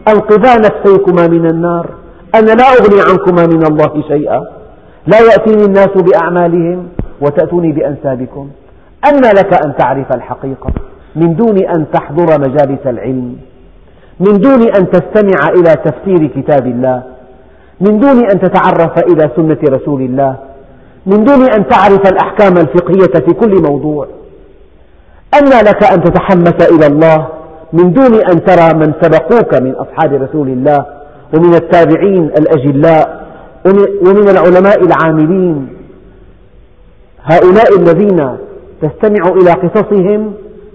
أنقذا 0.09 0.57
نفسيكما 0.57 1.27
من 1.27 1.46
النار. 1.46 1.90
أنا 2.35 2.53
لا 2.53 2.64
أغني 2.64 3.01
عنكما 3.11 3.46
من 3.46 3.66
الله 3.66 4.03
شيئا. 4.09 4.44
لا 5.07 5.18
يأتيني 5.18 5.64
الناس 5.64 5.88
بأعمالهم 5.88 6.88
وتأتوني 7.20 7.72
بأنسابكم. 7.72 8.51
أن 9.09 9.20
لك 9.20 9.66
أن 9.66 9.77
تعرف 9.77 10.14
الحقيقة. 10.14 10.70
من 11.16 11.35
دون 11.37 11.57
أن 11.77 11.87
تحضر 11.92 12.40
مجالس 12.40 12.87
العلم 12.87 13.37
من 14.20 14.33
دون 14.38 14.62
أن 14.62 14.90
تستمع 14.90 15.48
إلى 15.48 15.75
تفسير 15.85 16.27
كتاب 16.27 16.66
الله 16.66 17.03
من 17.81 17.98
دون 17.98 18.31
أن 18.31 18.40
تتعرف 18.40 18.98
إلى 18.98 19.31
سنة 19.37 19.59
رسول 19.68 20.03
الله 20.03 20.37
من 21.07 21.25
دون 21.25 21.42
أن 21.42 21.68
تعرف 21.68 22.01
الأحكام 22.12 22.53
الفقهية 22.57 23.27
في 23.27 23.33
كل 23.35 23.62
موضوع. 23.70 24.07
أن 25.38 25.48
لك 25.48 25.85
أن 25.92 26.03
تتحمس 26.03 26.68
إلى 26.70 26.87
الله 26.87 27.29
من 27.72 27.92
دون 27.92 28.14
أن 28.14 28.44
ترى 28.44 28.75
من 28.75 28.92
سبقوك 29.03 29.62
من 29.62 29.75
أصحاب 29.75 30.22
رسول 30.22 30.48
الله 30.48 30.87
ومن 31.35 31.55
التابعين 31.55 32.25
الأجلاء 32.25 33.27
ومن 34.07 34.29
العلماء 34.29 34.85
العاملين. 34.85 35.68
هؤلاء 37.22 37.79
الذين 37.79 38.37
تستمع 38.83 39.29
إلى 39.29 39.51
قصصهم 39.51 40.33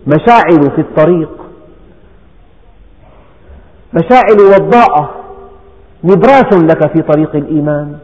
مشاعل 0.08 0.72
في 0.76 0.82
الطريق 0.82 1.30
مشاعل 3.94 4.40
وضاءة 4.42 5.10
نبراس 6.04 6.54
لك 6.54 6.88
في 6.94 7.02
طريق 7.02 7.36
الإيمان. 7.36 7.98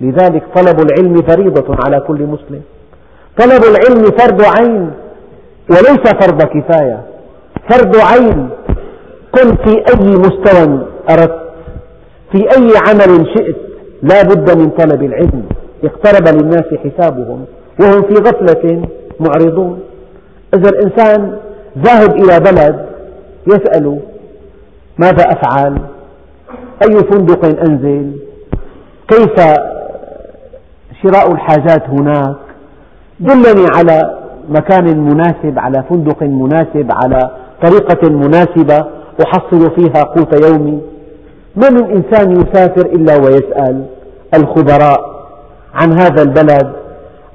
لذلك 0.00 0.44
طلب 0.54 0.80
العلم 0.80 1.22
فريضة 1.22 1.76
على 1.86 2.00
كل 2.00 2.22
مسلم. 2.22 2.62
طلب 3.38 3.62
العلم 3.64 4.04
فرض 4.18 4.42
عين 4.58 4.90
وليس 5.70 6.04
فرض 6.20 6.42
كفاية. 6.42 7.02
فرض 7.70 7.96
عين 7.96 8.48
كن 9.34 9.56
في 9.56 9.76
أي 9.78 10.06
مستوى 10.06 10.86
أردت 11.10 11.40
في 12.32 12.38
أي 12.38 12.68
عمل 12.88 13.26
شئت 13.36 13.56
لا 14.02 14.22
بد 14.22 14.58
من 14.58 14.70
طلب 14.70 15.02
العلم. 15.02 15.44
اقترب 15.84 16.28
للناس 16.28 16.64
حسابهم 16.84 17.44
وهم 17.80 18.02
في 18.02 18.14
غفلة 18.14 18.88
معرضون. 19.20 19.80
إذا 20.54 20.68
الإنسان 20.70 21.36
ذاهب 21.78 22.10
إلى 22.10 22.40
بلد 22.40 22.86
يسأل 23.46 23.98
ماذا 24.98 25.24
أفعل؟ 25.32 25.78
أي 26.88 26.98
فندق 26.98 27.44
أنزل؟ 27.44 28.12
كيف 29.08 29.34
شراء 31.02 31.32
الحاجات 31.32 31.88
هناك؟ 31.88 32.36
دلني 33.20 33.66
على 33.76 34.18
مكان 34.48 34.98
مناسب 34.98 35.58
على 35.58 35.84
فندق 35.90 36.22
مناسب 36.22 36.88
على 37.02 37.30
طريقة 37.62 38.10
مناسبة 38.10 38.84
أحصل 39.26 39.70
فيها 39.70 40.02
قوت 40.02 40.44
يومي. 40.44 40.80
ما 41.56 41.70
من 41.70 41.84
إنسان 41.90 42.32
يسافر 42.32 42.86
إلا 42.86 43.16
ويسأل 43.16 43.84
الخبراء 44.34 45.14
عن 45.74 45.92
هذا 46.00 46.22
البلد 46.22 46.72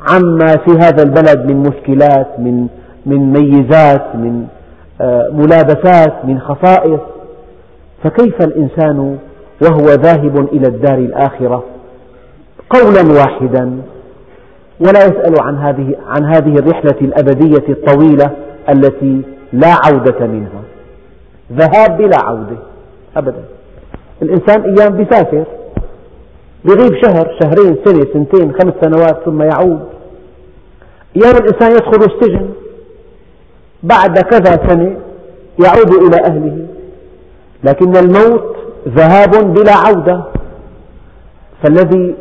عما 0.10 0.48
في 0.48 0.72
هذا 0.72 1.04
البلد 1.04 1.52
من 1.52 1.58
مشكلات 1.64 2.40
من 2.40 2.68
من 3.06 3.34
ميزات 3.34 4.16
من 4.16 4.48
آه، 5.02 5.30
ملابسات 5.32 6.26
من 6.26 6.40
خصائص. 6.40 7.00
فكيف 8.04 8.42
الإنسان 8.42 9.18
وهو 9.62 9.86
ذاهب 9.86 10.48
إلى 10.54 10.68
الدار 10.68 10.98
الآخرة 10.98 11.64
قولا 12.70 13.20
واحدا؟ 13.20 13.82
ولا 14.80 15.06
يسأل 15.06 15.34
عن 15.42 15.58
هذه 15.58 15.96
عن 16.08 16.26
هذه 16.26 16.56
الرحلة 16.56 17.02
الأبدية 17.02 17.70
الطويلة 17.70 18.32
التي 18.70 19.22
لا 19.54 19.74
عودة 19.86 20.28
منها. 20.28 20.62
ذهاب 21.54 21.98
بلا 21.98 22.18
عودة 22.24 22.58
أبدا. 23.18 23.44
الإنسان 24.22 24.62
أيام 24.62 24.98
بيسافر 24.98 25.44
يغيب 26.66 27.02
شهر 27.06 27.38
شهرين 27.42 27.78
سنة 27.86 28.06
سنتين 28.14 28.54
خمس 28.54 28.74
سنوات 28.82 29.26
ثم 29.26 29.42
يعود. 29.42 29.80
أيام 31.16 31.36
الإنسان 31.36 31.72
يدخل 31.72 32.14
السجن 32.14 32.50
بعد 33.84 34.20
كذا 34.20 34.68
سنة 34.68 34.96
يعود 35.66 35.92
إلى 35.94 36.26
أهله. 36.26 36.68
لكن 37.64 37.98
الموت 37.98 38.56
ذهاب 38.88 39.54
بلا 39.54 39.74
عودة. 39.76 40.24
فالذي 41.64 42.16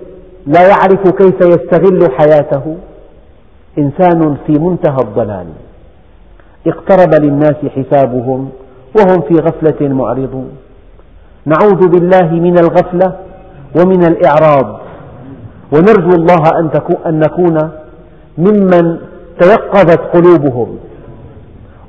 لا 0.47 0.69
يعرف 0.69 1.09
كيف 1.09 1.41
يستغل 1.41 2.13
حياته 2.13 2.77
إنسان 3.79 4.37
في 4.47 4.53
منتهى 4.53 4.99
الضلال. 5.01 5.47
اقترب 6.67 7.15
للناس 7.15 7.57
حسابهم 7.77 8.51
وهم 8.99 9.21
في 9.21 9.35
غفلة 9.35 9.89
معرضون. 9.89 10.51
نعوذ 11.47 11.89
بالله 11.89 12.33
من 12.33 12.59
الغفلة 12.59 13.17
ومن 13.81 14.05
الإعراض. 14.05 14.81
ونرجو 15.73 16.11
الله 16.11 16.43
أن 17.07 17.19
نكون 17.19 17.71
ممن 18.39 18.99
تيقظت 19.41 20.01
قلوبهم. 20.15 20.79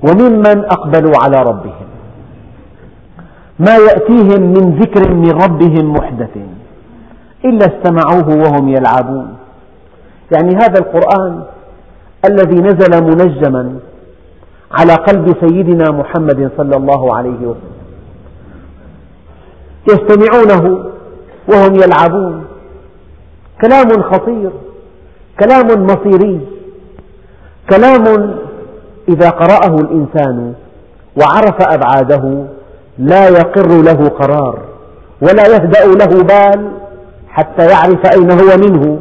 وممن 0.04 0.66
أقبلوا 0.66 1.14
على 1.24 1.38
ربهم. 1.44 1.88
ما 3.60 3.76
يأتيهم 3.76 4.42
من 4.42 4.80
ذكر 4.80 5.14
من 5.14 5.32
ربهم 5.32 5.94
محدث 5.94 6.38
إلا 7.46 7.66
استمعوه 7.66 8.28
وهم 8.44 8.70
يلعبون. 8.70 9.36
يعني 10.34 10.56
هذا 10.56 10.80
القرآن 10.80 11.44
الذي 12.30 12.56
نزل 12.56 13.04
منجما 13.04 13.80
على 14.72 14.94
قلب 14.94 15.36
سيدنا 15.42 15.92
محمد 15.92 16.52
صلى 16.58 16.76
الله 16.76 17.16
عليه 17.16 17.42
وسلم. 17.50 17.80
يستمعونه 19.90 20.86
وهم 21.54 21.76
يلعبون. 21.76 22.46
كلام 23.62 24.02
خطير 24.02 24.52
كلام 25.40 25.68
مصيري 25.86 26.48
كلام 27.70 28.36
إذا 29.10 29.30
قرأه 29.30 29.76
الإنسان 29.76 30.54
وعرف 31.18 31.62
أبعاده 31.62 32.46
لا 32.98 33.30
يقر 33.30 33.82
له 33.82 34.10
قرار 34.10 34.60
ولا 35.22 35.44
يهدأ 35.48 35.86
له 35.86 36.24
بال 36.24 36.72
حتى 37.30 37.68
يعرف 37.68 38.06
أين 38.16 38.32
هو 38.32 38.58
منه. 38.58 39.00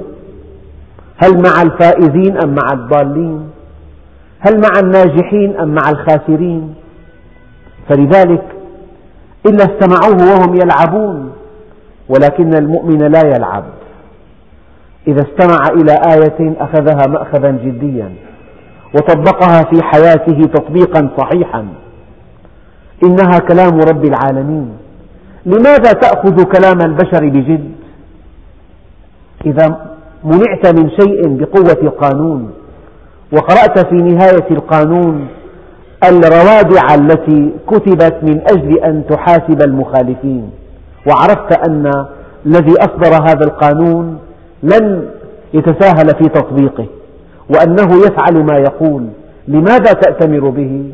هل 1.17 1.43
مع 1.43 1.63
الفائزين 1.63 2.39
أم 2.45 2.55
مع 2.55 2.73
الضالين؟ 2.73 3.51
هل 4.41 4.61
مع 4.61 4.81
الناجحين 4.81 5.57
أم 5.57 5.69
مع 5.69 5.91
الخاسرين؟ 5.91 6.75
فلذلك 7.89 8.45
إلا 9.47 9.65
استمعوه 9.65 10.33
وهم 10.33 10.55
يلعبون 10.55 11.33
ولكن 12.09 12.55
المؤمن 12.55 12.99
لا 12.99 13.27
يلعب. 13.27 13.65
إذا 15.09 15.23
استمع 15.23 15.69
إلى 15.69 15.93
آية 15.93 16.55
أخذها 16.61 17.07
مأخذا 17.07 17.51
جديا. 17.51 18.28
وطبقها 18.95 19.63
في 19.73 19.83
حياته 19.83 20.41
تطبيقا 20.55 21.11
صحيحا. 21.19 21.67
إنها 23.05 23.39
كلام 23.39 23.81
رب 23.81 24.05
العالمين. 24.05 24.69
لماذا 25.47 25.93
تأخذ 25.93 26.43
كلام 26.43 26.79
البشر 26.81 27.29
بجد؟ 27.29 27.73
إذا 29.47 29.89
منعت 30.25 30.67
من 30.81 30.91
شيء 30.91 31.29
بقوة 31.29 31.83
القانون 31.83 32.51
وقرأت 33.33 33.87
في 33.87 33.95
نهاية 33.95 34.51
القانون 34.51 35.29
الروادع 36.05 36.95
التي 36.95 37.53
كتبت 37.67 38.19
من 38.23 38.41
أجل 38.41 38.79
أن 38.79 39.05
تحاسب 39.11 39.63
المخالفين 39.63 40.51
وعرفت 41.07 41.69
أن 41.69 42.07
الذي 42.47 42.75
أصدر 42.81 43.15
هذا 43.15 43.45
القانون 43.45 44.19
لن 44.63 45.09
يتساهل 45.55 46.09
في 46.09 46.29
تطبيقه. 46.29 46.87
وأنه 47.51 47.97
يفعل 48.07 48.45
ما 48.45 48.59
يقول 48.59 49.09
لماذا 49.49 49.93
تأتمر 49.93 50.49
به؟ 50.51 50.93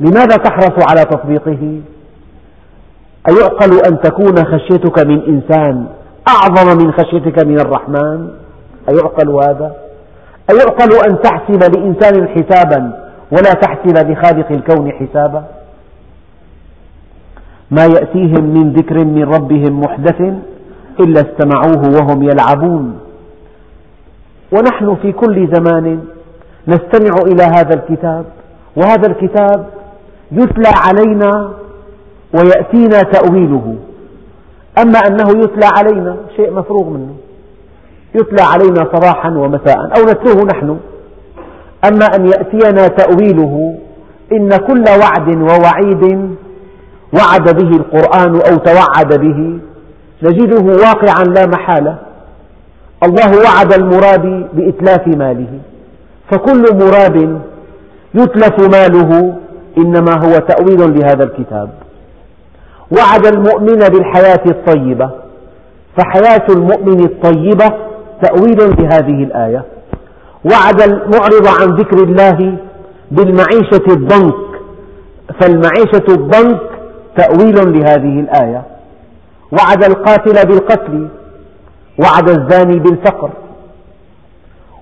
لماذا 0.00 0.36
تحرص 0.36 0.90
على 0.90 1.04
تطبيقه؟ 1.04 1.80
أيعقل 3.28 3.80
أن 3.86 4.00
تكون 4.00 4.44
خشيتك 4.44 5.06
من 5.06 5.22
إنسان 5.22 5.86
أعظم 6.28 6.84
من 6.84 6.92
خشيتك 6.92 7.46
من 7.46 7.60
الرحمن؟ 7.60 8.28
أيعقل 8.88 9.28
هذا؟ 9.30 9.72
أيعقل 10.50 10.90
أن 11.08 11.20
تحسب 11.22 11.76
لإنسان 11.76 12.28
حسابا 12.28 13.10
ولا 13.32 13.52
تحسب 13.52 14.10
لخالق 14.10 14.52
الكون 14.52 14.92
حسابا؟ 14.92 15.44
ما 17.70 17.84
يأتيهم 17.84 18.44
من 18.44 18.72
ذكر 18.72 19.04
من 19.04 19.24
ربهم 19.24 19.80
محدث 19.80 20.20
إلا 21.00 21.20
استمعوه 21.20 22.00
وهم 22.00 22.22
يلعبون 22.22 22.98
ونحن 24.52 24.96
في 25.02 25.12
كل 25.12 25.48
زمان 25.54 26.00
نستمع 26.68 27.22
إلى 27.22 27.42
هذا 27.42 27.74
الكتاب 27.74 28.24
وهذا 28.76 29.06
الكتاب 29.06 29.66
يتلى 30.32 30.72
علينا 30.86 31.50
ويأتينا 32.34 33.02
تأويله. 33.02 33.76
أما 34.82 34.98
أنه 34.98 35.42
يتلى 35.42 35.66
علينا 35.78 36.16
شيء 36.36 36.52
مفروغ 36.52 36.88
منه. 36.88 37.14
يتلى 38.14 38.42
علينا 38.42 38.88
صباحا 38.94 39.28
ومساء 39.28 39.78
أو 39.78 40.02
نتلوه 40.02 40.44
نحن. 40.44 40.78
أما 41.84 42.06
أن 42.16 42.26
يأتينا 42.26 42.88
تأويله 42.88 43.78
إن 44.32 44.48
كل 44.48 44.84
وعد 45.02 45.28
ووعيد 45.28 46.34
وعد 47.14 47.62
به 47.62 47.76
القرآن 47.76 48.34
أو 48.34 48.56
توعد 48.56 49.20
به 49.20 49.58
نجده 50.22 50.64
واقعا 50.64 51.24
لا 51.24 51.46
محالة. 51.46 51.98
الله 53.04 53.30
وعد 53.44 53.72
المرابي 53.72 54.46
بإتلاف 54.52 55.06
ماله. 55.06 55.58
فكل 56.30 56.62
مراب 56.74 57.40
يتلف 58.14 58.60
ماله 58.76 59.34
إنما 59.78 60.12
هو 60.24 60.38
تأويل 60.38 60.98
لهذا 60.98 61.24
الكتاب. 61.24 61.70
وعد 62.98 63.26
المؤمن 63.26 63.78
بالحياة 63.78 64.44
الطيبة. 64.46 65.10
فحياة 65.96 66.46
المؤمن 66.50 67.04
الطيبة 67.04 67.70
تأويل 68.22 68.58
لهذه 68.58 69.24
الآية. 69.24 69.64
وعد 70.44 70.80
المعرض 70.80 71.46
عن 71.60 71.68
ذكر 71.76 71.96
الله 72.04 72.56
بالمعيشة 73.10 73.86
الضنك. 73.88 74.34
فالمعيشة 75.40 76.04
الضنك 76.08 76.60
تأويل 77.16 77.78
لهذه 77.78 78.20
الآية. 78.20 78.62
وعد 79.52 79.84
القاتل 79.84 80.48
بالقتل. 80.48 81.08
وعد 82.04 82.28
الزاني 82.28 82.78
بالفقر 82.78 83.30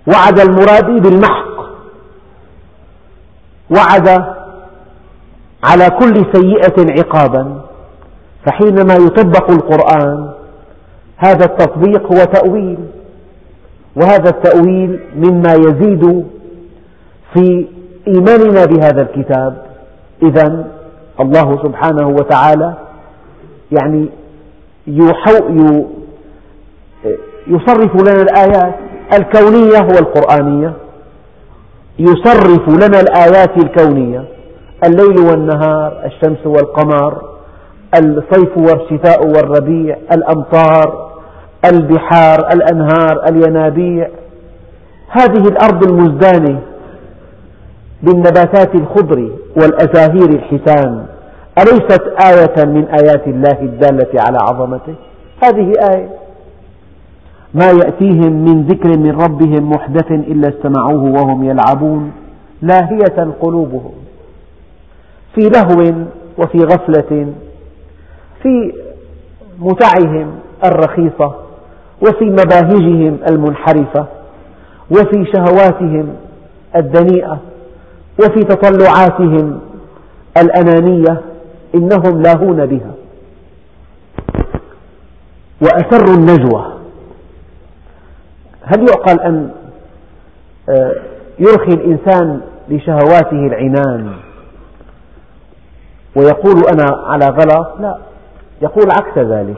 وعد 0.07 0.41
المرابي 0.41 1.01
بالمحق 1.01 1.49
وعد 3.77 4.09
على 5.65 5.91
كل 5.91 6.15
سيئة 6.33 7.01
عقابا 7.01 7.61
فحينما 8.47 8.95
يطبق 8.95 9.51
القرآن 9.51 10.31
هذا 11.17 11.45
التطبيق 11.45 12.13
هو 12.13 12.25
تأويل 12.25 12.79
وهذا 13.97 14.31
التأويل 14.31 15.01
مما 15.17 15.53
يزيد 15.53 16.27
في 17.35 17.67
إيماننا 18.09 18.65
بهذا 18.65 19.03
الكتاب. 19.03 19.63
إذا 20.23 20.67
الله 21.21 21.63
سبحانه 21.63 22.09
وتعالى 22.09 22.75
يعني 23.73 24.09
يصرف 27.49 27.95
لنا 27.95 28.23
الآيات 28.23 28.75
الكونية 29.13 29.89
والقرآنية. 29.95 30.73
يصرف 31.99 32.69
لنا 32.69 33.01
الآيات 33.01 33.65
الكونية. 33.65 34.25
الليل 34.85 35.19
والنهار 35.31 36.03
الشمس 36.05 36.47
والقمر 36.47 37.23
الصيف 37.95 38.57
والشتاء 38.57 39.27
والربيع 39.27 39.97
الأمطار 40.13 41.11
البحار 41.73 42.39
الأنهار 42.53 43.25
الينابيع. 43.31 44.09
هذه 45.11 45.49
الأرض 45.49 45.85
المزدانة 45.85 46.61
بالنباتات 48.03 48.75
الخضر 48.75 49.31
والأزاهير 49.57 50.29
الحسان 50.29 51.07
أليست 51.59 52.03
آية 52.27 52.65
من 52.65 52.85
آيات 52.89 53.27
الله 53.27 53.59
الدالة 53.63 54.23
على 54.27 54.39
عظمته؟ 54.43 54.95
هذه 55.45 55.73
آية. 55.91 56.28
ما 57.55 57.71
يأتيهم 57.71 58.33
من 58.33 58.63
ذكر 58.63 58.99
من 58.99 59.11
ربهم 59.11 59.71
محدث 59.71 60.11
إلا 60.13 60.49
استمعوه 60.49 61.03
وهم 61.03 61.45
يلعبون. 61.45 62.13
لاهية 62.63 63.33
قلوبهم. 63.41 63.93
في 65.35 65.41
لهو 65.41 65.95
وفي 66.39 66.59
غفلة. 66.59 67.33
في 68.43 68.73
متعهم 69.61 70.31
الرخيصة. 70.65 71.35
وفي 72.03 72.25
مباهجهم 72.25 73.17
المنحرفة. 73.31 74.07
وفي 74.91 75.25
شهواتهم 75.35 76.09
الدنيئة. 76.77 77.39
وفي 78.21 78.41
تطلعاتهم 78.41 79.61
الأنانية. 80.37 81.21
إنهم 81.75 82.23
لاهون 82.23 82.67
بها. 82.67 82.95
وأسروا 85.63 86.15
النجوى. 86.15 86.78
هل 88.69 88.89
يعقل 88.89 89.21
أن 89.21 89.51
آه، 90.69 90.93
يرخي 91.39 91.73
الإنسان 91.75 92.41
لشهواته 92.69 93.47
العنان 93.47 94.13
ويقول 96.17 96.63
أنا 96.73 96.85
على 97.07 97.27
غلط؟ 97.27 97.81
لا. 97.81 97.99
يقول 98.63 98.87
عكس 98.91 99.19
ذلك. 99.19 99.57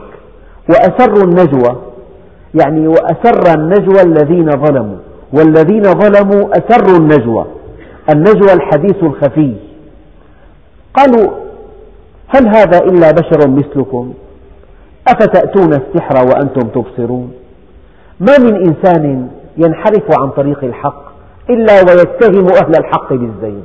وأسروا 0.69 1.23
النجوى 1.23 1.81
يعني 2.61 2.87
وأسر 2.87 3.53
النجوى 3.57 4.01
الذين 4.01 4.49
ظلموا. 4.49 4.97
والذين 5.33 5.83
ظلموا 5.83 6.49
أسروا 6.51 6.97
النجوى. 6.97 7.45
النجوى 8.13 8.53
الحديث 8.53 9.03
الخفي. 9.03 9.55
قالوا 10.93 11.31
هل 12.27 12.47
هذا 12.47 12.77
إلا 12.77 13.11
بشر 13.11 13.49
مثلكم؟ 13.49 14.13
أفتأتون 15.07 15.73
السحر 15.73 16.27
وأنتم 16.27 16.67
تبصرون؟ 16.67 17.40
ما 18.21 18.37
من 18.37 18.55
إنسان 18.55 19.29
ينحرف 19.57 20.19
عن 20.19 20.29
طريق 20.29 20.63
الحق 20.63 21.03
إلا 21.49 21.73
ويتهم 21.73 22.45
أهل 22.45 22.75
الحق 22.75 23.13
بالزيغ. 23.13 23.63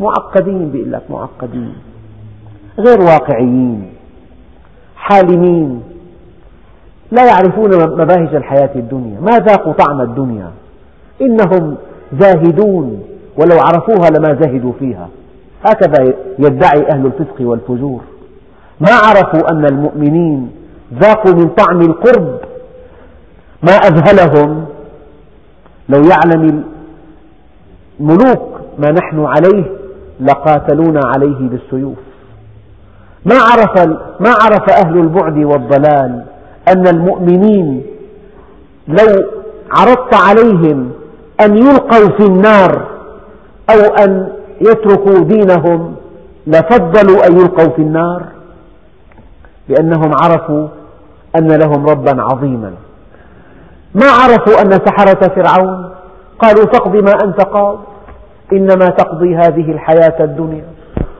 معقدين 0.00 0.70
بيقول 0.70 0.92
لك 0.92 1.02
معقدين. 1.10 1.74
غير 2.78 3.00
واقعيين. 3.00 3.92
حالمين. 4.96 5.82
لا 7.10 7.24
يعرفون 7.26 7.70
مباهج 8.00 8.34
الحياة 8.34 8.70
الدنيا. 8.76 9.20
ما 9.20 9.38
ذاقوا 9.38 9.72
طعم 9.72 10.00
الدنيا؟ 10.00 10.50
إنهم 11.20 11.76
زاهدون. 12.20 13.02
ولو 13.38 13.56
عرفوها 13.60 14.10
لما 14.10 14.38
زهدوا 14.40 14.72
فيها. 14.78 15.08
هكذا 15.64 16.14
يدعي 16.38 16.88
أهل 16.90 17.06
الفسق 17.06 17.36
والفجور. 17.40 18.00
ما 18.80 18.92
عرفوا 18.92 19.50
أن 19.52 19.64
المؤمنين 19.64 20.50
ذاقوا 20.94 21.34
من 21.34 21.48
طعم 21.48 21.80
القرب 21.80 22.45
ما 23.66 23.72
أذهلهم 23.72 24.66
لو 25.88 26.02
يعلم 26.02 26.64
الملوك 28.00 28.60
ما 28.78 28.90
نحن 28.90 29.24
عليه 29.24 29.64
لقاتلونا 30.20 31.00
عليه 31.04 31.48
بالسيوف. 31.48 31.98
ما 33.24 33.34
عرف 33.34 33.88
ما 34.20 34.30
عرف 34.42 34.70
أهل 34.70 34.98
البعد 34.98 35.38
والضلال 35.38 36.24
أن 36.68 36.86
المؤمنين 36.86 37.82
لو 38.88 39.24
عرضت 39.70 40.14
عليهم 40.14 40.90
أن 41.40 41.56
يلقوا 41.56 42.16
في 42.16 42.26
النار 42.26 42.86
أو 43.70 43.94
أن 44.04 44.28
يتركوا 44.60 45.24
دينهم 45.24 45.96
لفضلوا 46.46 47.26
أن 47.26 47.32
يلقوا 47.40 47.68
في 47.76 47.82
النار 47.82 48.22
لأنهم 49.68 50.12
عرفوا 50.22 50.68
أن 51.38 51.48
لهم 51.48 51.86
ربا 51.86 52.22
عظيما. 52.22 52.72
ما 54.02 54.06
عرفوا 54.06 54.62
أن 54.62 54.70
سحرة 54.70 55.28
فرعون؟ 55.34 55.90
قالوا 56.38 56.64
فاقض 56.64 56.94
ما 56.96 57.12
أنت 57.24 57.44
قاض. 57.44 57.78
إنما 58.52 58.86
تقضي 58.86 59.36
هذه 59.36 59.70
الحياة 59.70 60.24
الدنيا. 60.24 60.64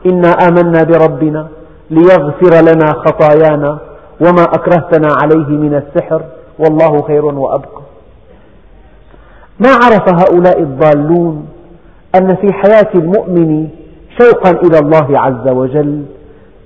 إنا 0.07 0.29
آمنا 0.29 0.83
بربنا 0.83 1.49
ليغفر 1.91 2.61
لنا 2.63 2.93
خطايانا 2.93 3.79
وما 4.21 4.43
أكرهتنا 4.43 5.09
عليه 5.23 5.49
من 5.49 5.75
السحر. 5.75 6.23
والله 6.59 7.03
خير 7.03 7.25
وأبقى. 7.25 7.83
ما 9.61 9.71
عرف 9.85 10.09
هؤلاء 10.09 10.61
الضالون 10.61 11.49
أن 12.15 12.37
في 12.37 12.53
حياة 12.53 12.91
المؤمن 12.95 13.69
شوقا 14.21 14.51
إلى 14.51 14.79
الله 14.79 15.07
عز 15.11 15.49
وجل 15.49 16.05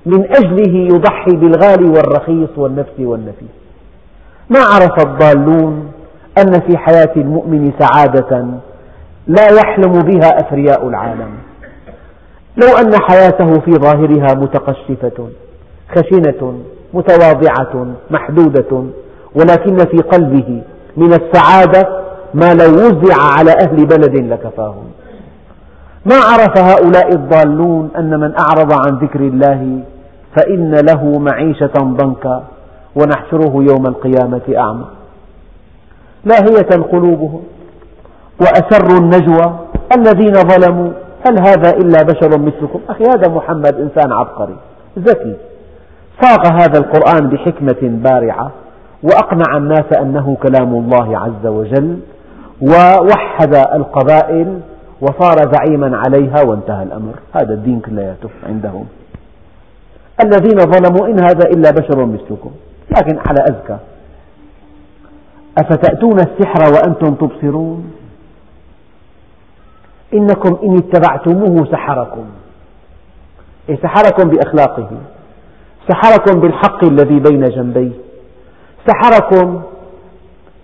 من 0.07 0.25
أجله 0.25 0.77
يضحي 0.94 1.31
بالغالي 1.37 1.88
والرخيص 1.88 2.49
والنفس 2.57 3.01
والنفيس؟ 3.01 3.49
ما 4.51 4.61
عرف 4.61 5.07
الضالون 5.07 5.89
أن 6.38 6.61
في 6.61 6.79
حياة 6.79 7.12
المؤمن 7.16 7.73
سعادة 7.79 8.47
لا 9.27 9.47
يحلم 9.53 9.93
بها 9.93 10.38
أثرياء 10.40 10.88
العالم. 10.88 11.31
لو 12.57 12.69
أن 12.69 13.01
حياته 13.01 13.61
في 13.61 13.73
ظاهرها 13.73 14.35
متقشفة 14.35 15.29
خشنة 15.97 16.55
متواضعة 16.95 17.87
محدودة 18.11 18.85
ولكن 19.35 19.77
في 19.77 19.97
قلبه 19.97 20.62
من 20.97 21.12
السعادة 21.12 22.01
ما 22.35 22.55
لو 22.55 22.71
وزع 22.71 23.16
على 23.38 23.51
أهل 23.51 23.87
بلد 23.87 24.16
لكفاهم. 24.16 24.85
ما 26.07 26.16
عرف 26.16 26.59
هؤلاء 26.59 27.14
الضالون 27.14 27.90
أن 27.99 28.21
من 28.21 28.35
أعرض 28.38 28.73
عن 28.73 28.99
ذكر 28.99 29.21
الله 29.21 29.81
فإن 30.37 30.75
له 30.75 31.19
معيشة 31.19 31.73
ضنكا 31.79 32.45
ونحشره 32.97 33.64
يوم 33.71 33.87
القيامة 33.87 34.55
أعمى. 34.57 35.00
لاهية 36.24 36.83
قلوبهم 36.92 37.42
وأسروا 38.40 38.98
النجوى 38.98 39.59
الذين 39.96 40.33
ظلموا. 40.33 40.90
هل 41.26 41.40
هذا 41.40 41.70
إلا 41.76 42.02
بشر 42.02 42.38
مثلكم؟ 42.38 42.80
أخي 42.88 43.04
هذا 43.04 43.28
محمد 43.28 43.74
إنسان 43.74 44.12
عبقري 44.12 44.56
ذكي. 44.98 45.37
صاغ 46.22 46.52
هذا 46.52 46.78
القرآن 46.78 47.28
بحكمة 47.28 47.78
بارعة 47.83 48.50
وأقنع 49.02 49.56
الناس 49.56 49.92
أنه 50.00 50.37
كلام 50.42 50.74
الله 50.74 51.18
عز 51.18 51.46
وجل 51.46 51.98
ووحد 52.61 53.54
القبائل 53.54 54.61
وصار 55.00 55.37
زعيما 55.52 55.96
عليها 55.96 56.42
وانتهى 56.46 56.83
الأمر. 56.83 57.14
هذا 57.33 57.54
الدين 57.54 57.80
كلياته 57.80 58.30
عندهم. 58.48 58.87
الذين 60.24 60.59
ظلموا 60.59 61.06
إن 61.06 61.20
هذا 61.20 61.48
إلا 61.48 61.70
بشر 61.70 62.06
مثلكم 62.06 62.50
لكن 62.96 63.18
على 63.18 63.40
أذكى 63.40 63.76
أفتأتون 65.59 66.19
السحر 66.19 66.73
وأنتم 66.73 67.15
تبصرون؟ 67.15 67.93
إنكم 70.15 70.59
إن 70.63 70.77
اتبعتموه 70.77 71.65
سحركم. 71.73 72.25
أي 73.71 73.77
سحركم 73.83 74.29
بأخلاقه. 74.29 74.89
سحركم 75.89 76.41
بالحق 76.41 76.85
الذي 76.85 77.21
بين 77.21 77.45
جنبيه. 77.45 77.91
سحركم 78.87 79.61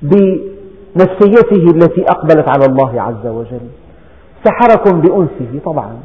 بنفسيته 0.02 1.70
التي 1.74 2.02
أقبلت 2.02 2.48
على 2.48 2.64
الله 2.64 3.02
عز 3.02 3.26
وجل. 3.26 3.68
سحركم 4.44 5.00
بأنسه 5.00 5.60
طبعا. 5.64 5.96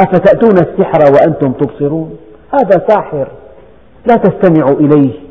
أفتأتون 0.00 0.58
السحر 0.58 1.12
وأنتم 1.12 1.52
تبصرون؟ 1.52 2.16
هذا 2.54 2.86
ساحر. 2.88 3.28
لا 4.06 4.16
تستمعوا 4.16 4.76
إليه. 4.76 5.29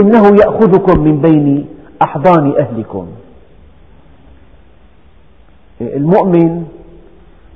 إنه 0.00 0.26
يأخذكم 0.26 1.00
من 1.00 1.20
بين 1.20 1.66
أحضان 2.02 2.52
أهلكم. 2.58 3.06
المؤمن 5.80 6.64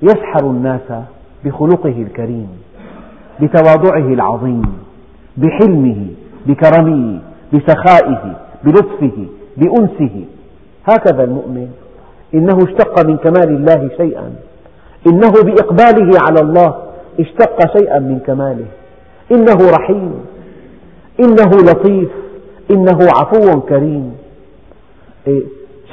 يسحر 0.02 0.40
الناس 0.40 0.92
بخلقه 1.44 2.02
الكريم 2.02 2.48
بتواضعه 3.40 4.14
العظيم 4.14 4.62
بحلمه 5.36 6.06
بكرمه 6.46 7.20
بسخائه 7.52 8.36
بلطفه 8.64 9.26
بأنسه. 9.56 10.24
هكذا 10.86 11.24
المؤمن 11.24 11.68
إنه 12.34 12.56
اشتق 12.56 13.06
من 13.06 13.16
كمال 13.16 13.48
الله 13.48 13.90
شيئا. 13.96 14.34
إنه 15.06 15.30
بإقباله 15.30 16.20
على 16.20 16.40
الله 16.40 16.74
اشتق 17.20 17.78
شيئا 17.78 17.98
من 17.98 18.18
كماله. 18.26 18.66
إنه 19.32 19.70
رحيم. 19.70 20.12
إنه 21.20 21.50
لطيف. 21.50 22.21
إنه 22.72 22.98
عفو 23.18 23.60
كريم. 23.60 24.14
إيه، 25.26 25.42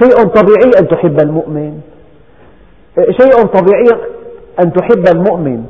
شيء 0.02 0.24
طبيعي 0.24 0.72
أن 0.80 0.88
تحب 0.88 1.20
المؤمن. 1.20 1.82
إيه، 2.98 3.12
شيء 3.12 3.46
طبيعي 3.46 3.88
أن 4.60 4.74
تحب 4.74 5.08
المؤمن. 5.16 5.66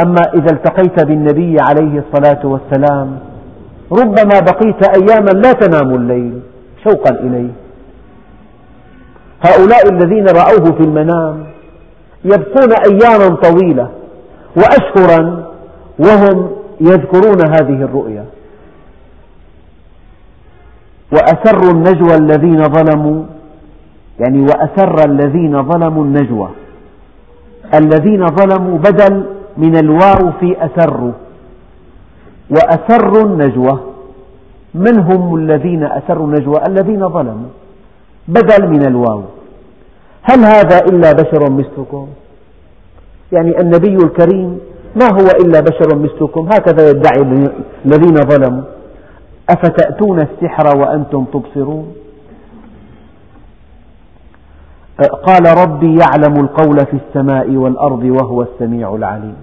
أما 0.00 0.22
إذا 0.34 0.52
التقيت 0.52 1.06
بالنبي 1.06 1.56
عليه 1.60 2.02
الصلاة 2.02 2.46
والسلام 2.46 3.18
ربما 3.92 4.40
بقيت 4.40 4.88
أياما 4.96 5.30
لا 5.30 5.52
تنام 5.52 5.94
الليل 5.94 6.40
شوقا 6.84 7.10
إليه. 7.10 7.50
هؤلاء 9.40 9.88
الذين 9.88 10.26
رأوه 10.26 10.72
في 10.72 10.80
المنام 10.80 11.46
يبقون 12.24 12.72
أياما 12.72 13.36
طويلة 13.36 13.88
وأشهرا 14.56 15.46
وهم 15.98 16.50
يذكرون 16.80 17.46
هذه 17.46 17.82
الرؤيا. 17.84 18.24
وأسروا 21.12 21.70
النجوى 21.70 22.14
الذين 22.14 22.62
ظلموا 22.62 23.24
يعني 24.20 24.40
وأسر 24.42 25.10
الذين 25.10 25.62
ظلموا 25.62 26.04
النجوى. 26.04 26.48
الذين 27.74 28.26
ظلموا 28.26 28.78
بدل 28.78 29.24
من 29.56 29.76
الواو 29.76 30.32
في 30.40 30.56
أسروا 30.60 31.12
وأسروا 32.50 33.24
النجوى. 33.24 33.80
من 34.74 35.00
هم 35.00 35.34
الذين 35.34 35.84
أسروا 35.84 36.26
النجوى؟ 36.26 36.58
الذين 36.68 37.08
ظلموا. 37.08 37.50
بدل 38.28 38.68
من 38.68 38.86
الواو. 38.86 39.22
هل 40.22 40.40
هذا 40.44 40.78
إلا 40.78 41.12
بشر 41.12 41.52
مثلكم؟ 41.52 42.06
يعني 43.32 43.60
النبي 43.60 43.96
الكريم 43.96 44.58
ما 44.96 45.06
هو 45.12 45.26
إلا 45.44 45.60
بشر 45.60 45.96
مثلكم؟ 45.96 46.48
هكذا 46.52 46.90
يدعي 46.90 47.22
الذين 47.86 48.16
ظلموا. 48.16 48.75
أفتأتون 49.50 50.20
السحر 50.20 50.76
وأنتم 50.76 51.24
تبصرون؟ 51.24 51.94
قال 55.26 55.58
ربي 55.58 55.98
يعلم 55.98 56.40
القول 56.40 56.76
في 56.86 56.96
السماء 57.08 57.50
والأرض 57.50 58.04
وهو 58.04 58.42
السميع 58.42 58.94
العليم. 58.94 59.36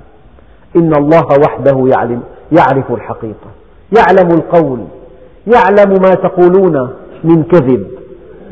إن 0.76 0.94
الله 0.96 1.28
وحده 1.48 1.88
يعلم 1.96 2.24
يعرف 2.52 2.92
الحقيقة. 2.92 3.50
يعلم 3.98 4.32
القول. 4.32 4.80
يعلم 5.48 6.02
ما 6.02 6.16
تقولون 6.16 6.90
من 7.24 7.44
كذب. 7.44 7.88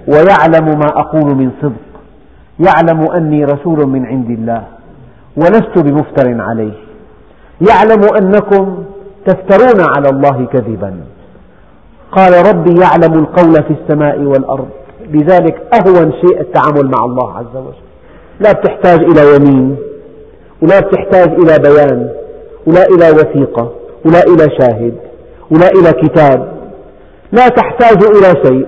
ويعلم 0.07 0.65
ما 0.65 0.87
أقول 0.87 1.35
من 1.35 1.51
صدق. 1.61 1.91
يعلم 2.59 3.11
أني 3.11 3.45
رسول 3.45 3.87
من 3.87 4.05
عند 4.05 4.29
الله. 4.29 4.63
ولست 5.37 5.79
بمفتر 5.79 6.41
عليه. 6.41 6.73
يعلم 7.69 8.03
أنكم 8.21 8.83
تفترون 9.25 9.85
على 9.97 10.09
الله 10.09 10.45
كذبا. 10.45 11.10
قال 12.11 12.47
ربي 12.47 12.79
يعلم 12.81 13.13
القول 13.19 13.63
في 13.63 13.75
السماء 13.81 14.19
والأرض. 14.19 14.69
لذلك 15.09 15.61
أهون 15.73 16.11
شيء 16.11 16.41
التعامل 16.41 16.91
مع 16.97 17.05
الله 17.05 17.37
عز 17.37 17.55
وجل. 17.55 17.83
لا 18.39 18.51
بتحتاج 18.51 18.99
إلى 19.03 19.35
يمين 19.35 19.77
ولا 20.61 20.79
بتحتاج 20.79 21.27
إلى 21.27 21.55
بيان 21.63 22.09
ولا 22.67 22.85
إلى 22.85 23.11
وثيقة 23.11 23.71
ولا 24.05 24.19
إلى 24.19 24.57
شاهد 24.59 24.95
ولا 25.51 25.67
إلى 25.67 25.93
كتاب. 26.01 26.53
لا 27.31 27.47
تحتاج 27.47 28.03
إلى 28.03 28.43
شيء 28.45 28.67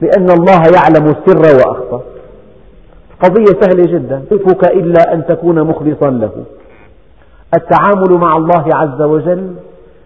لأن 0.00 0.30
الله 0.30 0.62
يعلم 0.74 1.06
السر 1.06 1.56
وأخفى 1.56 2.00
قضية 3.20 3.60
سهلة 3.60 3.92
جدا. 3.98 4.22
يكفك 4.32 4.64
إلا 4.72 5.14
أن 5.14 5.26
تكون 5.26 5.62
مخلصا 5.62 6.10
له. 6.10 6.30
التعامل 7.54 8.12
مع 8.12 8.36
الله 8.36 8.64
عز 8.74 9.02
وجل 9.02 9.54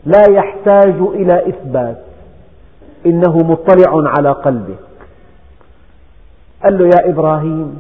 لا 0.07 0.31
يحتاج 0.31 0.95
إلى 1.15 1.43
إثبات. 1.49 2.06
إنه 3.07 3.37
مطلع 3.37 4.11
على 4.19 4.31
قلبك. 4.31 4.79
قال 6.65 6.79
له 6.79 6.85
يا 6.87 7.11
إبراهيم 7.11 7.79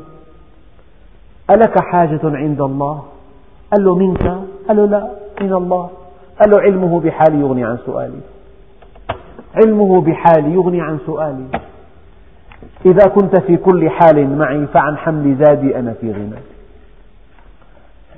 ألك 1.50 1.80
حاجة 1.80 2.20
عند 2.24 2.60
الله؟ 2.60 3.04
قال 3.72 3.84
له 3.84 3.94
منك؟ 3.94 4.38
قال 4.68 4.76
له 4.76 4.86
لا 4.86 5.10
من 5.40 5.52
الله. 5.52 5.90
قال 6.40 6.50
له 6.50 6.60
علمه 6.60 7.00
بحالي 7.00 7.40
يغني 7.40 7.64
عن 7.64 7.78
سؤالي. 7.86 8.20
علمه 9.54 10.00
بحالي 10.00 10.54
يغني 10.54 10.80
عن 10.80 10.98
سؤالي. 11.06 11.46
إذا 12.86 13.08
كنت 13.08 13.40
في 13.40 13.56
كل 13.56 13.90
حال 13.90 14.38
معي 14.38 14.66
فعن 14.66 14.96
حمل 14.96 15.36
زادي 15.44 15.78
أنا 15.78 15.92
في 16.00 16.12
غنى 16.12 16.38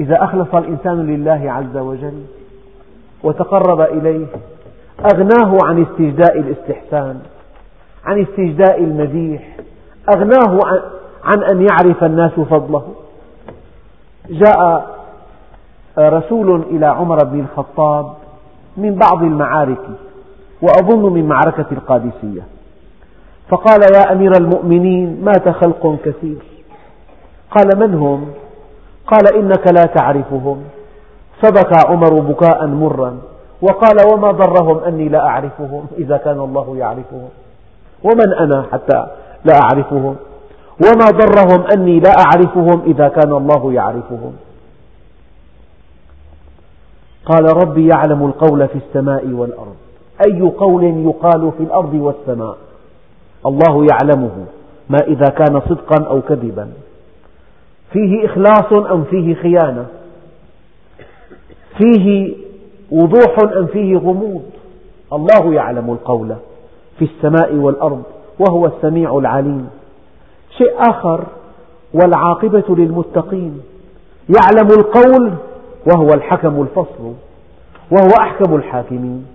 إذا 0.01 0.25
أخلص 0.25 0.55
الإنسان 0.55 1.07
لله 1.07 1.53
عز 1.53 1.77
وجل 1.77 2.23
وتقرب 3.23 3.81
إليه 3.81 4.27
أغناه 5.05 5.59
عن 5.65 5.83
استجداء 5.83 6.39
الاستحسان 6.39 7.21
عن 8.05 8.23
استجداء 8.23 8.85
المديح 8.85 9.57
أغناه 10.15 10.61
عن 11.25 11.43
أن 11.43 11.67
يعرف 11.71 12.05
الناس 12.05 12.33
فضله. 12.33 12.83
جاء 14.31 14.87
رسول 15.99 16.63
إلى 16.63 16.87
عمر 16.87 17.25
بن 17.25 17.41
الخطاب 17.41 18.13
من 18.77 18.95
بعض 18.95 19.23
المعارك 19.23 19.89
وأظن 20.63 21.13
من 21.13 21.29
معركة 21.29 21.67
القادسية. 21.73 22.43
فقال 23.49 23.81
يا 23.95 24.13
أمير 24.13 24.33
المؤمنين 24.41 25.25
مات 25.25 25.49
خلق 25.49 25.97
كثير. 26.05 26.43
قال 27.51 27.79
من 27.79 27.95
هم؟ 27.95 28.29
قال 29.07 29.37
إنك 29.37 29.67
لا 29.73 29.85
تعرفهم. 29.95 30.63
فبكى 31.43 31.89
عمر 31.89 32.21
بكاء 32.21 32.67
مرا. 32.67 33.19
وقال 33.62 33.97
وما 34.12 34.31
ضرهم 34.31 34.79
أني 34.85 35.09
لا 35.09 35.27
أعرفهم 35.27 35.87
إذا 35.99 36.16
كان 36.16 36.40
الله 36.40 36.77
يعرفهم. 36.77 37.29
ومن 38.05 38.35
أنا 38.35 38.66
حتى 38.73 39.07
لا 39.44 39.61
أعرفهم. 39.62 40.16
وما 40.85 41.11
ضرهم 41.11 41.64
أني 41.77 42.01
لا 42.01 42.11
أعرفهم 42.11 42.83
إذا 42.87 43.09
كان 43.09 43.33
الله 43.33 43.73
يعرفهم. 43.73 44.33
قال 47.27 47.57
ربي 47.57 47.87
يعلم 47.87 48.27
القول 48.27 48.68
في 48.68 48.79
السماء 48.79 49.27
والأرض. 49.27 49.77
أي 50.27 50.40
قول 50.40 50.85
يقال 50.85 51.53
في 51.59 51.62
الأرض 51.62 51.94
والسماء؟ 51.94 52.57
الله 53.47 53.87
يعلمه 53.90 54.47
ما 54.88 54.99
إذا 55.07 55.27
كان 55.27 55.61
صدقا 55.61 56.05
أو 56.05 56.21
كذبا. 56.21 56.73
فيه 57.92 58.27
إخلاص 58.27 58.73
أم 58.73 59.05
فيه 59.05 59.35
خيانة؟ 59.35 59.87
فيه 61.79 62.35
وضوح 62.92 63.37
أم 63.57 63.66
فيه 63.66 63.96
غموض. 63.96 64.42
الله 65.12 65.55
يعلم 65.55 65.90
القول 65.90 66.35
في 66.98 67.05
السماء 67.05 67.55
والأرض 67.55 68.03
وهو 68.38 68.66
السميع 68.66 69.18
العليم. 69.18 69.68
شيء 70.59 70.90
آخر 70.90 71.24
والعاقبة 71.94 72.64
للمتقين. 72.68 73.61
يعلم 74.29 74.68
القول 74.79 75.33
وهو 75.87 76.09
الحكم 76.09 76.62
الفصل 76.62 77.14
وهو 77.90 78.11
أحكم 78.20 78.57
الحاكمين. 78.57 79.27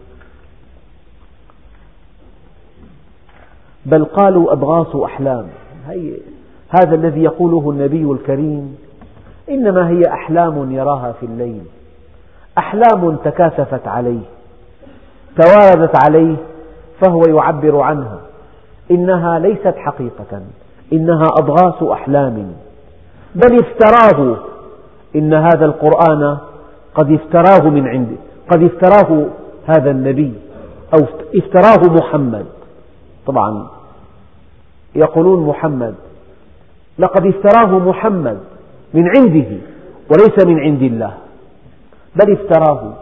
بل 3.85 4.05
قالوا 4.05 4.53
أضغاث 4.53 4.95
أحلام. 4.95 5.47
هي 5.87 6.13
هذا 6.69 6.95
الذي 6.95 7.23
يقوله 7.23 7.69
النبي 7.69 8.11
الكريم. 8.11 8.77
إنما 9.49 9.89
هي 9.89 10.01
أحلام 10.07 10.71
يراها 10.71 11.11
في 11.11 11.25
الليل. 11.25 11.63
أحلام 12.57 13.15
تكاثفت 13.15 13.87
عليه 13.87 14.21
تواردت 15.41 16.05
عليه 16.05 16.35
فهو 17.01 17.21
يعبر 17.27 17.81
عنها 17.81 18.19
إنها 18.91 19.39
ليست 19.39 19.73
حقيقة 19.77 20.41
إنها 20.93 21.25
أضغاث 21.39 21.83
أحلام 21.83 22.53
بل 23.35 23.59
افتراه 23.59 24.37
إن 25.15 25.33
هذا 25.33 25.65
القرآن 25.65 26.37
قد 26.95 27.11
افتراه 27.11 27.69
من 27.69 27.87
عنده 27.87 28.15
قد 28.51 28.63
افتراه 28.63 29.25
هذا 29.67 29.91
النبي 29.91 30.33
أو 30.93 31.05
افتراه 31.35 31.93
محمد. 31.93 32.45
طبعا 33.27 33.67
يقولون 34.95 35.45
محمد 35.47 35.95
لقد 36.99 37.25
افتراه 37.25 37.79
محمد 37.79 38.39
من 38.93 39.07
عنده 39.17 39.57
وليس 40.11 40.45
من 40.45 40.59
عند 40.59 40.81
الله. 40.81 41.13
بل 42.15 42.34
افتراه. 42.34 42.93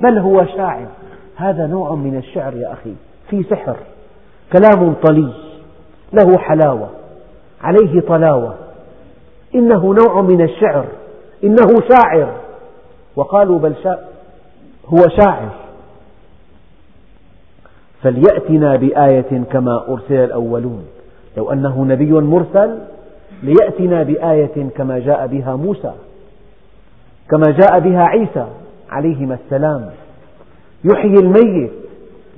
بل 0.00 0.18
هو 0.18 0.46
شاعر. 0.56 0.86
هذا 1.36 1.66
نوع 1.66 1.94
من 1.94 2.16
الشعر 2.16 2.54
يا 2.54 2.72
أخي. 2.72 2.94
في 3.30 3.42
سحر. 3.42 3.76
كلام 4.52 4.94
طلي. 4.94 5.32
له 6.12 6.38
حلاوة. 6.38 6.88
عليه 7.62 8.00
طلاوة. 8.00 8.54
إنه 9.54 9.94
نوع 9.94 10.20
من 10.20 10.42
الشعر. 10.42 10.84
إنه 11.44 11.66
شاعر. 11.88 12.32
وقالوا 13.16 13.58
بل 13.58 13.74
شا 13.82 13.98
هو 14.86 15.08
شاعر. 15.20 15.48
فليأتنا 18.02 18.76
بآية 18.76 19.42
كما 19.52 19.84
أرسل 19.88 20.14
الأولون. 20.14 20.84
لو 21.36 21.52
أنه 21.52 21.84
نبي 21.84 22.12
مرسل 22.12 22.78
ليأتنا 23.42 24.02
بآية 24.02 24.68
كما 24.76 24.98
جاء 24.98 25.26
بها 25.26 25.56
موسى. 25.56 25.92
كما 27.30 27.50
جاء 27.60 27.80
بها 27.80 28.02
عيسى 28.02 28.46
عليهما 28.90 29.38
السلام. 29.44 29.90
يحيي 30.84 31.14
الميت 31.14 31.72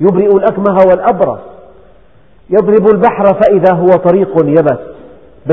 يبرئ 0.00 0.36
الأكمه 0.36 0.78
والأبرص. 0.90 1.40
يضرب 2.50 2.88
البحر 2.94 3.24
فإذا 3.24 3.74
هو 3.74 3.86
طريق 3.86 4.44
يبس 4.44 4.80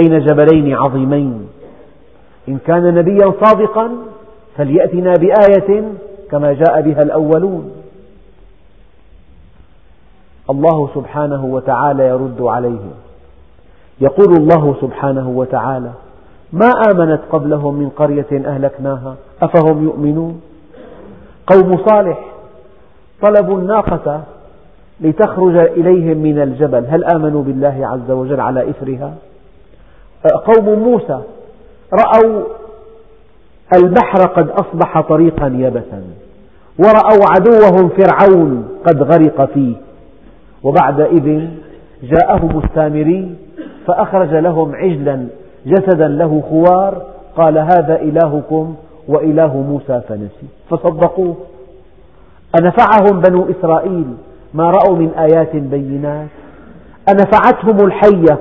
بين 0.01 0.19
جبلين 0.25 0.75
عظيمين. 0.75 1.49
إن 2.49 2.57
كان 2.67 2.95
نبيا 2.95 3.33
صادقا 3.45 3.89
فليأتنا 4.57 5.13
بآية 5.13 5.83
كما 6.31 6.53
جاء 6.53 6.81
بها 6.81 7.01
الأولون. 7.01 7.71
الله 10.49 10.89
سبحانه 10.95 11.45
وتعالى 11.45 12.07
يرد 12.07 12.41
عليهم 12.41 12.93
يقول 14.01 14.37
الله 14.37 14.75
سبحانه 14.81 15.29
وتعالى 15.29 15.91
ما 16.53 16.69
آمنت 16.91 17.19
قبلهم 17.31 17.75
من 17.75 17.89
قرية 17.89 18.27
أهلكناها؟ 18.31 19.15
أفهم 19.41 19.83
يؤمنون؟ 19.83 20.41
قوم 21.47 21.77
صالح 21.87 22.19
طلبوا 23.21 23.57
الناقة 23.57 24.23
لتخرج 25.01 25.57
إليهم 25.57 26.17
من 26.17 26.41
الجبل. 26.41 26.85
هل 26.89 27.03
آمنوا 27.03 27.43
بالله 27.43 27.87
عز 27.87 28.11
وجل 28.11 28.39
على 28.39 28.69
إثرها؟ 28.69 29.13
قوم 30.45 30.79
موسى 30.79 31.19
رأوا 31.93 32.43
البحر 33.75 34.27
قد 34.27 34.49
أصبح 34.49 35.01
طريقا 35.01 35.47
يبسا 35.47 36.03
ورأوا 36.79 37.25
عدوهم 37.29 37.89
فرعون 37.89 38.67
قد 38.85 39.03
غرق 39.03 39.49
فيه. 39.53 39.75
وبعدئذ 40.63 41.47
جاءهم 42.03 42.61
السامري 42.63 43.35
فأخرج 43.87 44.33
لهم 44.33 44.75
عجلا 44.75 45.27
جسدا 45.65 46.07
له 46.07 46.43
خوار 46.49 47.01
قال 47.37 47.57
هذا 47.57 47.95
إلهكم 48.01 48.75
وإله 49.07 49.57
موسى 49.57 50.01
فنسي. 50.09 50.47
فصدقوه. 50.69 51.35
أنفعهم 52.59 53.21
بنو 53.21 53.47
إسرائيل 53.49 54.05
ما 54.53 54.69
رأوا 54.69 54.95
من 54.95 55.11
آيات 55.17 55.55
بينات. 55.55 56.27
أنفعتهم 57.09 57.85
الحية 57.87 58.39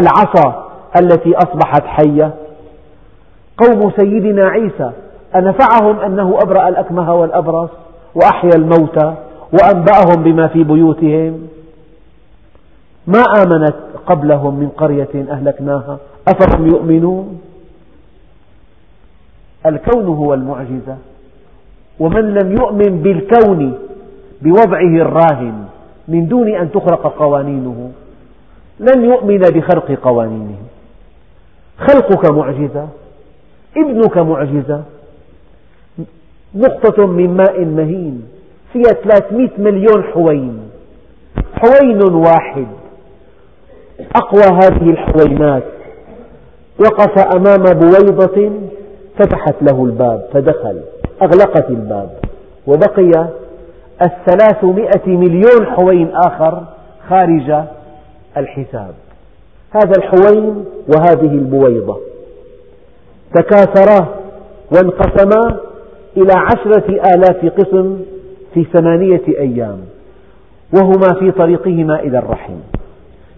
العصا 0.00 0.68
التي 1.00 1.34
أصبحت 1.36 1.82
حية. 1.84 2.34
قوم 3.58 3.92
سيدنا 3.98 4.48
عيسى 4.48 4.90
أنفعهم 5.36 6.00
أنه 6.00 6.38
أبرأ 6.42 6.68
الأكمه 6.68 7.14
والأبرص 7.14 7.70
وأحيا 8.14 8.50
الموتى 8.56 9.14
وأنبأهم 9.52 10.22
بما 10.22 10.48
في 10.48 10.64
بيوتهم. 10.64 11.48
ما 13.06 13.22
آمنت 13.42 13.74
قبلهم 14.06 14.54
من 14.54 14.68
قرية 14.68 15.24
أهلكناها. 15.30 15.98
أفهم 16.28 16.66
يؤمنون؟ 16.66 17.40
الكون 19.66 20.06
هو 20.06 20.34
المعجزة 20.34 20.96
ومن 21.98 22.34
لم 22.34 22.52
يؤمن 22.52 23.02
بالكون 23.02 23.78
بوضعه 24.42 24.96
الراهن 25.02 25.64
من 26.08 26.28
دون 26.28 26.54
أن 26.54 26.70
تخلق 26.70 27.06
قوانينه 27.18 27.92
لن 28.80 29.04
يؤمن 29.04 29.38
بخلق 29.38 29.92
قوانينه. 29.92 30.56
خلقك 31.78 32.30
معجزة 32.30 32.88
ابنك 33.76 34.18
معجزة. 34.18 34.82
نقطة 36.54 37.06
من 37.06 37.36
ماء 37.36 37.64
مهين 37.64 38.22
فيها 38.72 38.92
300 38.92 39.50
مليون 39.58 40.02
حوين. 40.02 40.70
حوين 41.54 42.02
واحد 42.02 42.66
أقوى 44.16 44.42
هذه 44.42 44.90
الحوينات. 44.90 45.73
وقف 46.78 47.36
أمام 47.36 47.62
بويضة 47.62 48.50
فتحت 49.18 49.54
له 49.62 49.84
الباب 49.84 50.28
فدخل 50.32 50.80
أغلقت 51.22 51.70
الباب 51.70 52.10
وبقي 52.66 53.28
الثلاثمائة 54.02 55.06
مليون 55.06 55.66
حوين 55.66 56.10
آخر 56.14 56.62
خارج 57.08 57.64
الحساب. 58.36 58.94
هذا 59.70 59.92
الحوين 59.98 60.64
وهذه 60.88 61.32
البويضة. 61.32 61.98
تكاثرا 63.34 64.08
وانقسما 64.72 65.58
إلى 66.16 66.32
عشرة 66.34 67.00
آلاف 67.14 67.52
قسم 67.58 68.00
في 68.54 68.64
ثمانية 68.64 69.22
أيام 69.28 69.78
وهما 70.74 71.14
في 71.20 71.30
طريقهما 71.30 72.00
إلى 72.00 72.18
الرحم. 72.18 72.56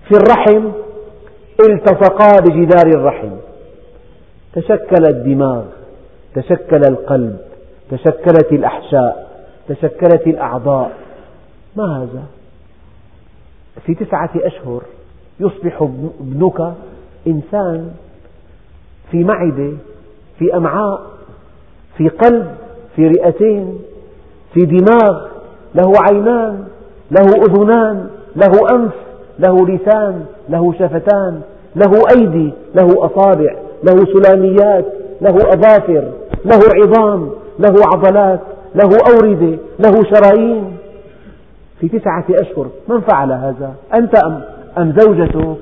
في 0.09 0.17
الرحم 0.17 0.69
التصقا 1.61 2.41
بجدار 2.41 2.87
الرحم. 2.87 3.31
تشكل 4.53 5.05
الدماغ 5.11 5.65
تشكل 6.35 6.81
القلب 6.89 7.39
تشكلت 7.91 8.53
الأحشاء 8.53 9.31
تشكلت 9.69 10.27
الأعضاء. 10.27 10.93
ما 11.77 12.03
هذا؟ 12.03 12.23
في 13.87 13.95
تسعة 13.95 14.31
أشهر 14.37 14.83
يصبح 15.41 15.83
ابنك 16.21 16.75
إنسان 17.27 17.91
في 19.11 19.25
معدة 19.25 19.73
في 20.39 20.57
أمعاء 20.57 21.01
في 21.97 22.09
قلب 22.09 22.55
في 22.97 23.09
رئتين 23.09 23.79
في 24.55 24.61
دماغ 24.61 25.27
له 25.75 25.93
عينان 26.11 26.69
له 27.11 27.43
أذنان 27.43 28.11
له 28.37 28.75
أنف. 28.75 28.93
له 29.39 29.67
لسان 29.67 30.25
له 30.49 30.73
شفتان 30.73 31.41
له 31.77 32.03
أيدي 32.17 32.53
له 32.75 33.07
أصابع 33.07 33.55
له 33.85 34.05
سلاميات 34.05 34.85
له 35.21 35.37
أظافر 35.37 36.13
له 36.45 36.61
عظام 36.75 37.31
له 37.59 37.75
عضلات 37.95 38.41
له 38.75 38.91
أوردة 39.11 39.59
له 39.79 40.05
شرايين. 40.15 40.77
في 41.81 41.89
تسعة 41.89 42.25
أشهر 42.31 42.67
من 42.89 43.01
فعل 43.01 43.33
هذا؟ 43.33 43.75
أنت 43.95 44.15
أم, 44.25 44.43
أم 44.79 44.95
زوجتك؟ 44.99 45.57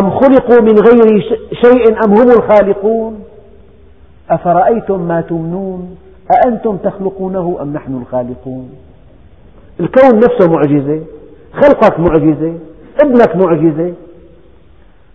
أم 0.00 0.10
خلقوا 0.10 0.60
من 0.60 0.78
غير 0.78 1.20
شيء 1.52 2.04
أم 2.04 2.12
هم 2.12 2.30
الخالقون؟ 2.30 3.24
أفرأيتم 4.30 5.00
ما 5.00 5.20
تمنون؟ 5.20 5.96
أأنتم 6.30 6.76
تخلقونه 6.76 7.58
أم 7.62 7.72
نحن 7.72 8.02
الخالقون؟ 8.02 8.70
الكون 9.80 10.18
نفسه 10.18 10.52
معجزة. 10.52 11.00
خلقك 11.52 12.00
معجزة 12.00 12.54
ابنك 13.02 13.36
معجزة 13.36 13.94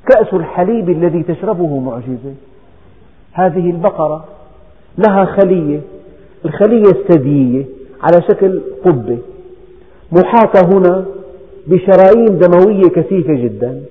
كأس 0.08 0.34
الحليب 0.34 0.90
الذي 0.90 1.24
تشربه 1.24 1.80
معجزة. 1.80 2.34
هذه 3.34 3.70
البقرة 3.70 4.26
لها 4.98 5.26
خلية 5.26 5.80
الخلية 6.46 6.92
الثديية 6.92 7.66
على 8.02 8.22
شكل 8.22 8.62
قبة 8.86 9.18
محاطة 10.12 10.78
هنا 10.78 11.06
بشرايين 11.68 12.40
دموية 12.40 12.90
كثيفة 12.90 13.34
جدا. 13.34 13.82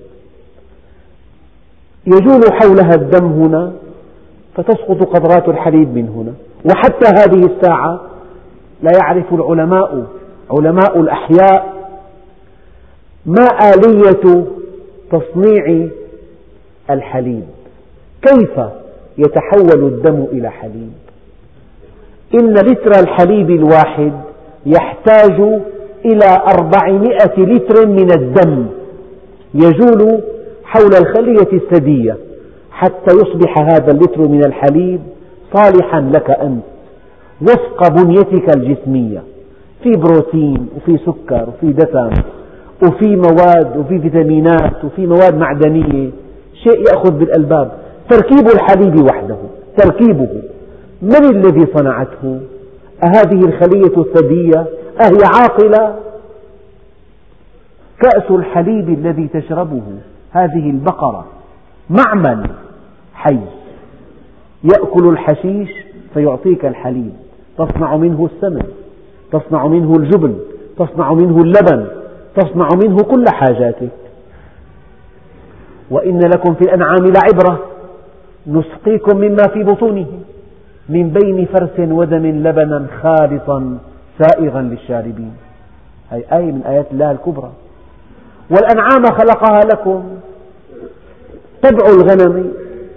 يجول 2.07 2.42
حولها 2.53 2.94
الدم 2.94 3.26
هنا 3.26 3.72
فتسقط 4.55 5.03
قطرات 5.03 5.49
الحليب 5.49 5.94
من 5.94 6.09
هنا. 6.09 6.32
وحتى 6.64 7.09
هذه 7.09 7.47
الساعة 7.47 8.01
لا 8.82 8.90
يعرف 9.03 9.34
العلماء 9.34 10.07
علماء 10.51 11.01
الأحياء 11.01 11.76
ما 13.27 13.47
آلية 13.74 14.45
تصنيع 15.12 15.89
الحليب؟ 16.91 17.45
كيف 18.22 18.61
يتحول 19.18 19.85
الدم 19.85 20.27
إلى 20.33 20.51
حليب؟ 20.51 20.93
إن 22.35 22.55
لتر 22.55 22.91
الحليب 23.01 23.51
الواحد 23.51 24.12
يحتاج 24.66 25.41
إلى 26.05 26.43
أربعمائة 26.59 27.41
لتر 27.41 27.87
من 27.87 28.11
الدم 28.12 28.66
يجول 29.55 30.20
حول 30.64 30.95
الخلية 31.01 31.49
الثدية 31.53 32.16
حتى 32.70 33.14
يصبح 33.14 33.59
هذا 33.59 33.93
اللتر 33.93 34.29
من 34.29 34.45
الحليب 34.45 35.01
صالحا 35.55 36.01
لك 36.14 36.31
أنت 36.31 36.62
وفق 37.43 37.89
بنيتك 37.89 38.57
الجسمية 38.57 39.22
في 39.83 39.91
بروتين 39.91 40.68
وفي 40.77 40.99
سكر 40.99 41.49
وفي 41.49 41.72
دسم. 41.72 42.11
وفي 42.83 43.16
مواد 43.16 43.77
وفي 43.77 44.01
فيتامينات 44.01 44.85
وفي 44.85 45.07
مواد 45.07 45.35
معدنية 45.35 46.11
شيء 46.64 46.81
يأخذ 46.89 47.11
بالألباب. 47.11 47.72
تركيب 48.11 48.47
الحليب 48.55 49.05
وحده 49.05 49.37
تركيبه. 49.77 50.43
من 51.03 51.24
الذي 51.24 51.66
صنعته؟ 51.77 52.41
أهذه 53.05 53.41
الخلية 53.47 53.99
الثدية 53.99 54.66
أهي 55.01 55.18
عاقلة؟ 55.35 55.97
كأس 58.03 58.31
الحليب 58.31 58.89
الذي 58.89 59.29
تشربه 59.29 59.83
هذه 60.31 60.70
البقرة. 60.70 61.27
معمل 61.91 62.51
حي. 63.14 63.39
يأكل 64.64 65.09
الحشيش 65.09 65.70
فيعطيك 66.14 66.64
الحليب. 66.64 67.12
تصنع 67.59 67.97
منه 67.97 68.29
السمن 68.35 68.66
تصنع 69.33 69.66
منه 69.66 69.97
الجبن 69.97 70.35
تصنع 70.79 71.12
منه 71.12 71.43
اللبن. 71.43 71.87
تصنع 72.37 72.68
منه 72.84 72.97
كل 72.97 73.24
حاجاتك. 73.28 73.91
وإن 75.91 76.20
لكم 76.20 76.55
في 76.55 76.62
الأنعام 76.62 77.05
لعبرة. 77.05 77.61
نسقيكم 78.47 79.16
مما 79.16 79.43
في 79.53 79.62
بطونه. 79.62 80.07
من 80.89 81.11
بين 81.11 81.47
فرث 81.47 81.80
ودم 81.80 82.26
لبنا 82.26 82.87
خالصا 83.03 83.78
سائغا 84.18 84.62
للشاربين. 84.62 85.32
هذه 86.11 86.24
آية 86.32 86.53
من 86.53 86.62
آيات 86.62 86.87
الله 86.93 87.11
الكبرى. 87.11 87.51
والأنعام 88.51 89.05
خلقها 89.18 89.61
لكم. 89.61 90.05
طبع 91.62 91.87
الغنم 91.89 92.53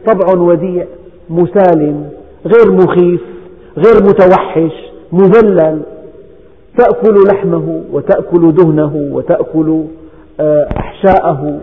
طبع 0.05 0.41
وديع 0.41 0.85
مسالم 1.29 2.09
غير 2.45 2.71
مخيف 2.71 3.21
غير 3.77 4.03
متوحش 4.03 4.73
مذلل. 5.11 5.81
تأكل 6.79 7.15
لحمه 7.33 7.81
وتأكل 7.91 8.51
دهنه 8.51 8.95
وتأكل 9.11 9.83
آه، 10.39 10.67
أحشاءه 10.77 11.59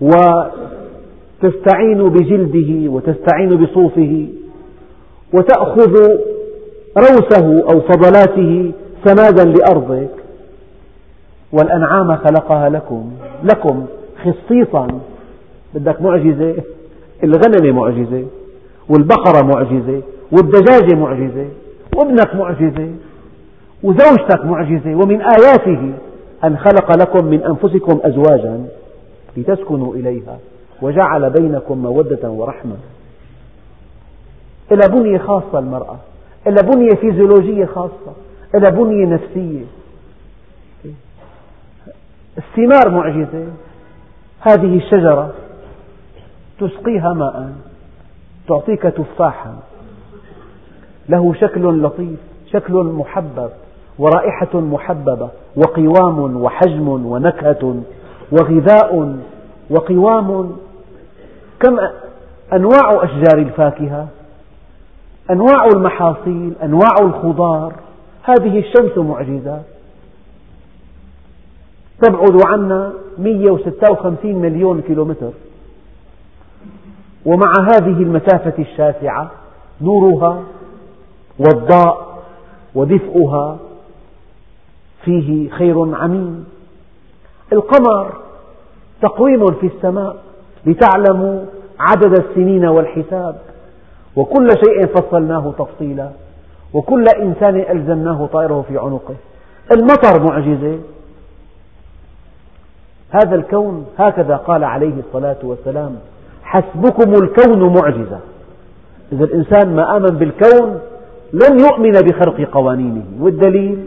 وتستعين 0.00 2.08
بجلده 2.08 2.90
وتستعين 2.90 3.56
بصوفه 3.64 4.26
وتأخذ 5.34 5.92
روسه 6.98 7.62
أو 7.72 7.80
فضلاته 7.80 8.72
سمادا 9.04 9.44
لأرضك. 9.44 10.08
والأنعام 11.52 12.16
خلقها 12.16 12.68
لكم 12.68 13.10
لكم 13.44 13.86
خصيصا. 14.24 14.88
بدك 15.74 16.02
معجزة؟ 16.02 16.54
الغنم 17.24 17.76
معجزة 17.76 18.24
والبقرة 18.88 19.42
معجزة 19.42 20.02
والدجاجة 20.32 20.96
معجزة 20.96 21.46
وابنك 21.96 22.34
معجزة. 22.34 22.88
وزوجتك 23.82 24.44
معجزة 24.44 24.94
ومن 24.94 25.20
آياته 25.20 25.92
أن 26.44 26.58
خلق 26.58 26.96
لكم 26.96 27.24
من 27.26 27.42
أنفسكم 27.42 28.00
أزواجا 28.04 28.66
لتسكنوا 29.36 29.94
إليها 29.94 30.38
وجعل 30.82 31.30
بينكم 31.30 31.78
مودة 31.78 32.30
ورحمة. 32.30 32.76
إلى 34.72 34.88
بنية 34.88 35.18
خاصة 35.18 35.58
المرأة 35.58 35.96
إلى 36.46 36.56
بنية 36.62 36.94
فيزيولوجية 36.94 37.64
خاصة 37.66 38.12
لها 38.54 38.70
بنية 38.70 39.06
نفسية. 39.06 39.64
الثمار 42.38 42.90
معجزة. 42.90 43.46
هذه 44.40 44.76
الشجرة 44.76 45.34
تسقيها 46.60 47.12
ماء 47.12 47.52
تعطيك 48.48 48.82
تفاحا. 48.82 49.56
له 51.08 51.34
شكل 51.34 51.82
لطيف 51.82 52.18
شكل 52.52 52.74
محبب. 52.74 53.50
ورائحة 54.00 54.60
محببة 54.60 55.28
وقوام 55.56 56.42
وحجم 56.42 56.88
ونكهة 56.88 57.82
وغذاء 58.32 59.18
وقوام. 59.70 60.56
كم 61.60 61.78
أنواع 62.52 63.04
أشجار 63.04 63.38
الفاكهة؟ 63.38 64.08
أنواع 65.30 65.64
المحاصيل 65.74 66.52
أنواع 66.62 66.94
الخضار. 67.00 67.72
هذه 68.22 68.58
الشمس 68.58 68.98
معجزات 68.98 69.62
تبعد 72.02 72.40
عنا 72.46 72.92
156 73.18 74.34
مليون 74.36 74.80
كيلومتر. 74.80 75.32
ومع 77.26 77.52
هذه 77.60 78.02
المسافة 78.02 78.54
الشاسعة 78.58 79.30
نورها 79.80 80.42
والضاء 81.38 82.22
ودفئها 82.74 83.58
فيه 85.04 85.50
خير 85.50 85.96
عميم. 85.96 86.44
القمر 87.52 88.12
تقويم 89.02 89.46
في 89.46 89.66
السماء 89.66 90.16
لتعلموا 90.66 91.44
عدد 91.80 92.18
السنين 92.18 92.64
والحساب. 92.64 93.36
وكل 94.16 94.48
شيء 94.64 94.86
فصلناه 94.86 95.52
تفصيلا. 95.58 96.10
وكل 96.74 97.04
إنسان 97.22 97.56
ألزمناه 97.56 98.28
طائره 98.32 98.64
في 98.68 98.78
عنقه. 98.78 99.14
المطر 99.72 100.22
معجزة. 100.22 100.78
هذا 103.10 103.34
الكون 103.34 103.86
هكذا 103.98 104.36
قال 104.36 104.64
عليه 104.64 104.94
الصلاة 105.06 105.36
والسلام. 105.42 105.96
حسبكم 106.42 107.12
الكون 107.12 107.74
معجزة. 107.74 108.18
إذا 109.12 109.24
الإنسان 109.24 109.76
ما 109.76 109.96
آمن 109.96 110.08
بالكون 110.08 110.80
لن 111.32 111.60
يؤمن 111.60 111.92
بخرق 111.92 112.50
قوانينه. 112.50 113.04
والدليل 113.20 113.86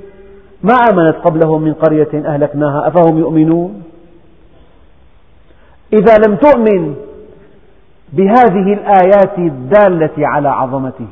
ما 0.64 0.74
آمنت 0.74 1.16
قبلهم 1.16 1.62
من 1.62 1.74
قرية 1.74 2.28
أهلكناها 2.28 2.88
أفهم 2.88 3.18
يؤمنون؟ 3.18 3.84
إذا 5.94 6.18
لم 6.28 6.36
تؤمن 6.36 6.96
بهذه 8.14 8.74
الآيات 8.74 9.38
الدالة 9.38 10.28
على 10.28 10.50
عظمته 10.50 11.08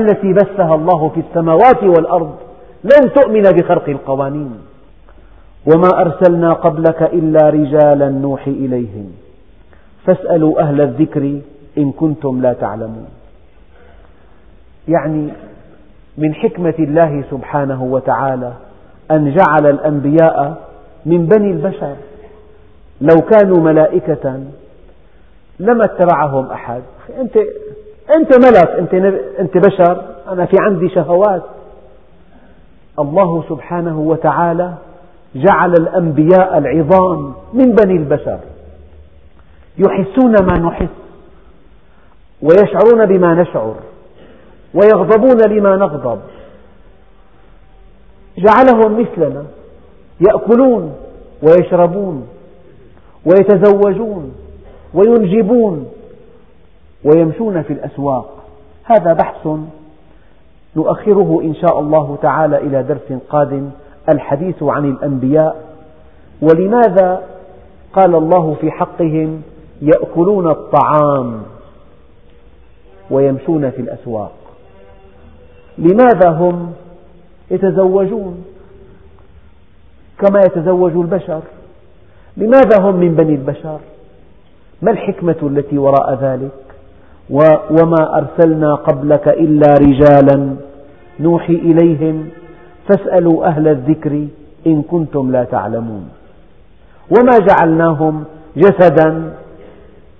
التي 0.00 0.32
بثها 0.32 0.74
الله 0.74 1.08
في 1.08 1.20
السماوات 1.20 1.82
والأرض 1.82 2.36
لن 2.84 3.12
تؤمن 3.12 3.42
بخرق 3.42 3.88
القوانين. 3.88 4.54
وما 5.74 5.88
أرسلنا 6.00 6.52
قبلك 6.52 7.02
إلا 7.02 7.50
رجالا 7.50 8.08
نوحي 8.08 8.50
إليهم. 8.50 9.12
فاسألوا 10.06 10.60
أهل 10.60 10.80
الذكر 10.80 11.40
إن 11.78 11.92
كنتم 11.92 12.42
لا 12.42 12.52
تعلمون. 12.52 13.08
يعني 14.88 15.28
من 16.18 16.34
حكمة 16.34 16.74
الله 16.78 17.24
سبحانه 17.30 17.82
وتعالى 17.82 18.52
أن 19.10 19.34
جعل 19.34 19.66
الأنبياء 19.66 20.68
من 21.06 21.26
بني 21.26 21.50
البشر. 21.50 21.96
لو 23.00 23.20
كانوا 23.20 23.60
ملائكة 23.60 24.40
لما 25.60 25.84
اتبعهم 25.84 26.50
أحد. 26.50 26.82
أنت 27.20 27.36
أنت 28.16 28.46
ملك 28.46 28.68
أنت 28.68 28.94
أنت 29.40 29.56
بشر. 29.66 30.02
أنا 30.28 30.46
في 30.46 30.56
عندي 30.60 30.88
شهوات. 30.88 31.42
الله 32.98 33.44
سبحانه 33.48 34.00
وتعالى 34.00 34.74
جعل 35.34 35.72
الأنبياء 35.72 36.58
العظام 36.58 37.34
من 37.52 37.74
بني 37.74 37.96
البشر. 37.96 38.38
يحسون 39.78 40.32
ما 40.46 40.58
نحس 40.58 40.88
ويشعرون 42.42 43.06
بما 43.06 43.34
نشعر 43.34 43.74
ويغضبون 44.74 45.40
لما 45.50 45.76
نغضب. 45.76 46.20
جعلهم 48.38 49.00
مثلنا 49.00 49.44
يأكلون 50.20 50.94
ويشربون 51.42 52.28
ويتزوجون 53.26 54.34
وينجبون 54.94 55.88
ويمشون 57.04 57.62
في 57.62 57.72
الأسواق. 57.72 58.44
هذا 58.84 59.12
بحث 59.12 59.48
نؤخره 60.76 61.40
إن 61.42 61.54
شاء 61.54 61.80
الله 61.80 62.18
تعالى 62.22 62.58
إلى 62.58 62.82
درس 62.82 63.20
قادم 63.28 63.70
الحديث 64.08 64.62
عن 64.62 64.84
الأنبياء. 64.84 65.64
ولماذا 66.42 67.22
قال 67.92 68.14
الله 68.14 68.54
في 68.60 68.70
حقهم 68.70 69.42
يأكلون 69.82 70.50
الطعام 70.50 71.42
ويمشون 73.10 73.70
في 73.70 73.80
الأسواق؟ 73.82 74.32
لماذا 75.78 76.30
هم 76.30 76.72
يتزوجون 77.50 78.44
كما 80.18 80.40
يتزوج 80.40 80.92
البشر. 80.92 81.42
لماذا 82.36 82.80
هم 82.80 82.96
من 82.96 83.14
بني 83.14 83.34
البشر؟ 83.34 83.78
ما 84.82 84.90
الحكمة 84.90 85.36
التي 85.42 85.78
وراء 85.78 86.18
ذلك؟ 86.22 86.50
وما 87.70 88.18
أرسلنا 88.18 88.74
قبلك 88.74 89.28
إلا 89.28 89.74
رجالا 89.80 90.56
نوحي 91.20 91.54
إليهم. 91.54 92.28
فاسألوا 92.88 93.46
أهل 93.46 93.68
الذكر 93.68 94.26
إن 94.66 94.82
كنتم 94.82 95.32
لا 95.32 95.44
تعلمون. 95.44 96.08
وما 97.10 97.38
جعلناهم 97.38 98.24
جسدا 98.56 99.32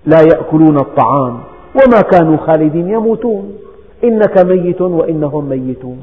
لا 0.06 0.20
يأكلون 0.20 0.76
الطعام. 0.76 1.40
وما 1.74 2.00
كانوا 2.00 2.36
خالدين 2.36 2.88
يموتون. 2.88 3.52
إنك 4.04 4.38
ميت 4.38 4.80
وإنهم 4.80 5.48
ميتون. 5.48 5.98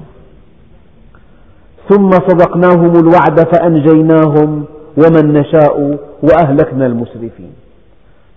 ثم 1.92 2.10
صدقناهم 2.12 2.94
الوعد 3.00 3.40
فأنجيناهم 3.54 4.66
ومن 4.98 5.34
نشاء 5.34 5.98
وأهلكنا 6.24 6.86
المسرفين. 6.86 7.52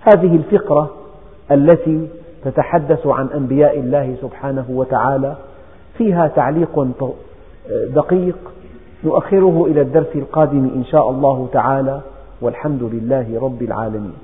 هذه 0.00 0.36
الفقرة 0.36 0.90
التي 1.50 2.08
تتحدث 2.44 3.06
عن 3.06 3.26
أنبياء 3.26 3.78
الله 3.78 4.16
سبحانه 4.22 4.64
وتعالى 4.68 5.36
فيها 5.98 6.28
تعليق 6.28 6.88
دقيق 7.94 8.36
نؤخره 9.04 9.66
إلى 9.70 9.80
الدرس 9.80 10.14
القادم 10.14 10.70
إن 10.76 10.84
شاء 10.84 11.10
الله 11.10 11.48
تعالى 11.52 12.00
والحمد 12.40 12.82
لله 12.82 13.40
رب 13.42 13.62
العالمين. 13.62 14.14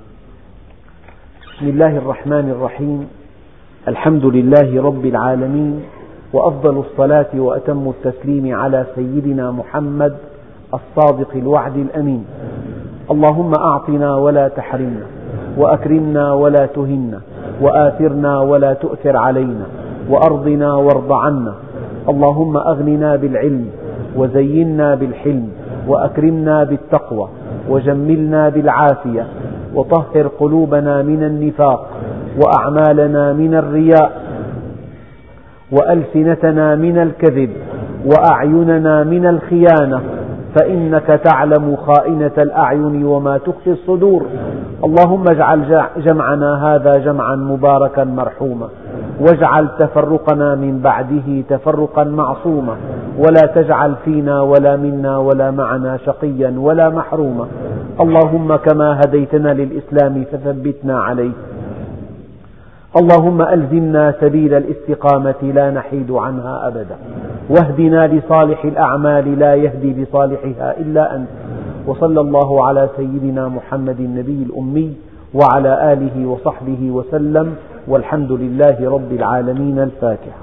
بسم 1.57 1.69
الله 1.69 1.97
الرحمن 1.97 2.51
الرحيم. 2.51 3.09
الحمد 3.89 4.25
لله 4.25 4.83
رب 4.83 5.07
العالمين. 5.07 5.83
وأفضل 6.33 6.79
الصلاة 6.79 7.27
وأتم 7.35 7.89
التسليم 7.89 8.55
على 8.55 8.87
سيدنا 8.95 9.51
محمد 9.51 10.15
الصادق 10.75 11.29
الوعد 11.35 11.77
الأمين. 11.77 12.25
اللهم 13.11 13.53
أعطنا 13.55 14.17
ولا 14.17 14.49
تحرمنا 14.49 15.07
وأكرمنا 15.57 16.33
ولا 16.33 16.67
تهنا 16.67 17.21
وآثرنا 17.61 18.41
ولا 18.41 18.73
تؤثر 18.73 19.17
علينا 19.17 19.67
وأرضنا 20.11 20.75
وارض 20.75 21.13
عنا. 21.13 21.55
اللهم 22.09 22.57
أغننا 22.57 23.17
بالعلم 23.17 23.67
وزينا 24.17 24.95
بالحلم 24.95 25.49
وأكرمنا 25.89 26.65
بالتقوى 26.65 27.29
وجملنا 27.69 28.49
بالعافية 28.49 29.27
وطهر 29.75 30.27
قلوبنا 30.27 31.03
من 31.03 31.23
النفاق 31.23 31.87
وأعمالنا 32.41 33.33
من 33.33 33.55
الرياء 33.55 34.20
وألسنتنا 35.73 36.77
من 36.77 36.99
الكذب 36.99 37.51
وأعيننا 38.07 39.05
من 39.05 39.27
الخيانة 39.27 40.01
فإنك 40.59 41.21
تعلم 41.25 41.77
خائنة 41.77 42.37
الأعين 42.39 43.05
وما 43.05 43.39
تخفي 43.39 43.71
الصدور. 43.71 44.27
اللهم 44.85 45.25
اجعل 45.31 45.87
جمعنا 45.97 46.67
هذا 46.67 46.99
جمعا 46.99 47.37
مباركا 47.37 48.05
مرحوما 48.05 48.69
واجعل 49.21 49.69
تفرقنا 49.79 50.55
من 50.55 50.81
بعده 50.81 51.43
تفرقا 51.49 52.05
معصوما. 52.05 52.77
ولا 53.19 53.47
تجعل 53.55 53.95
فينا 54.05 54.41
ولا 54.41 54.77
منا 54.77 55.19
ولا 55.19 55.51
معنا 55.51 55.97
شقيا 55.97 56.55
ولا 56.59 56.89
محروما. 56.89 57.47
اللهم 58.01 58.57
كما 58.57 59.01
هديتنا 59.01 59.55
للإسلام 59.55 60.25
فثبتنا 60.33 61.01
عليه. 61.01 61.31
اللهم 62.97 63.43
ألزمنا 63.43 64.15
سبيل 64.21 64.55
الاستقامة 64.55 65.35
لا 65.43 65.71
نحيد 65.71 66.11
عنها 66.11 66.69
أبدا. 66.69 66.97
واهدنا 67.51 68.07
لصالح 68.07 68.65
الأعمال 68.65 69.39
لا 69.39 69.55
يهدي 69.55 70.03
لصالحها 70.03 70.79
إلا 70.79 71.17
أنت. 71.17 71.29
وصلى 71.87 72.21
الله 72.21 72.67
على 72.67 72.89
سيدنا 72.97 73.49
محمد 73.49 74.01
النبي 74.01 74.43
الأمي 74.43 74.95
وعلى 75.35 75.93
آله 75.93 76.27
وصحبه 76.27 76.91
وسلم. 76.91 77.55
والحمد 77.89 78.33
لله 78.33 78.91
رب 78.91 79.13
العالمين 79.13 79.79
الفاتحة 79.79 80.40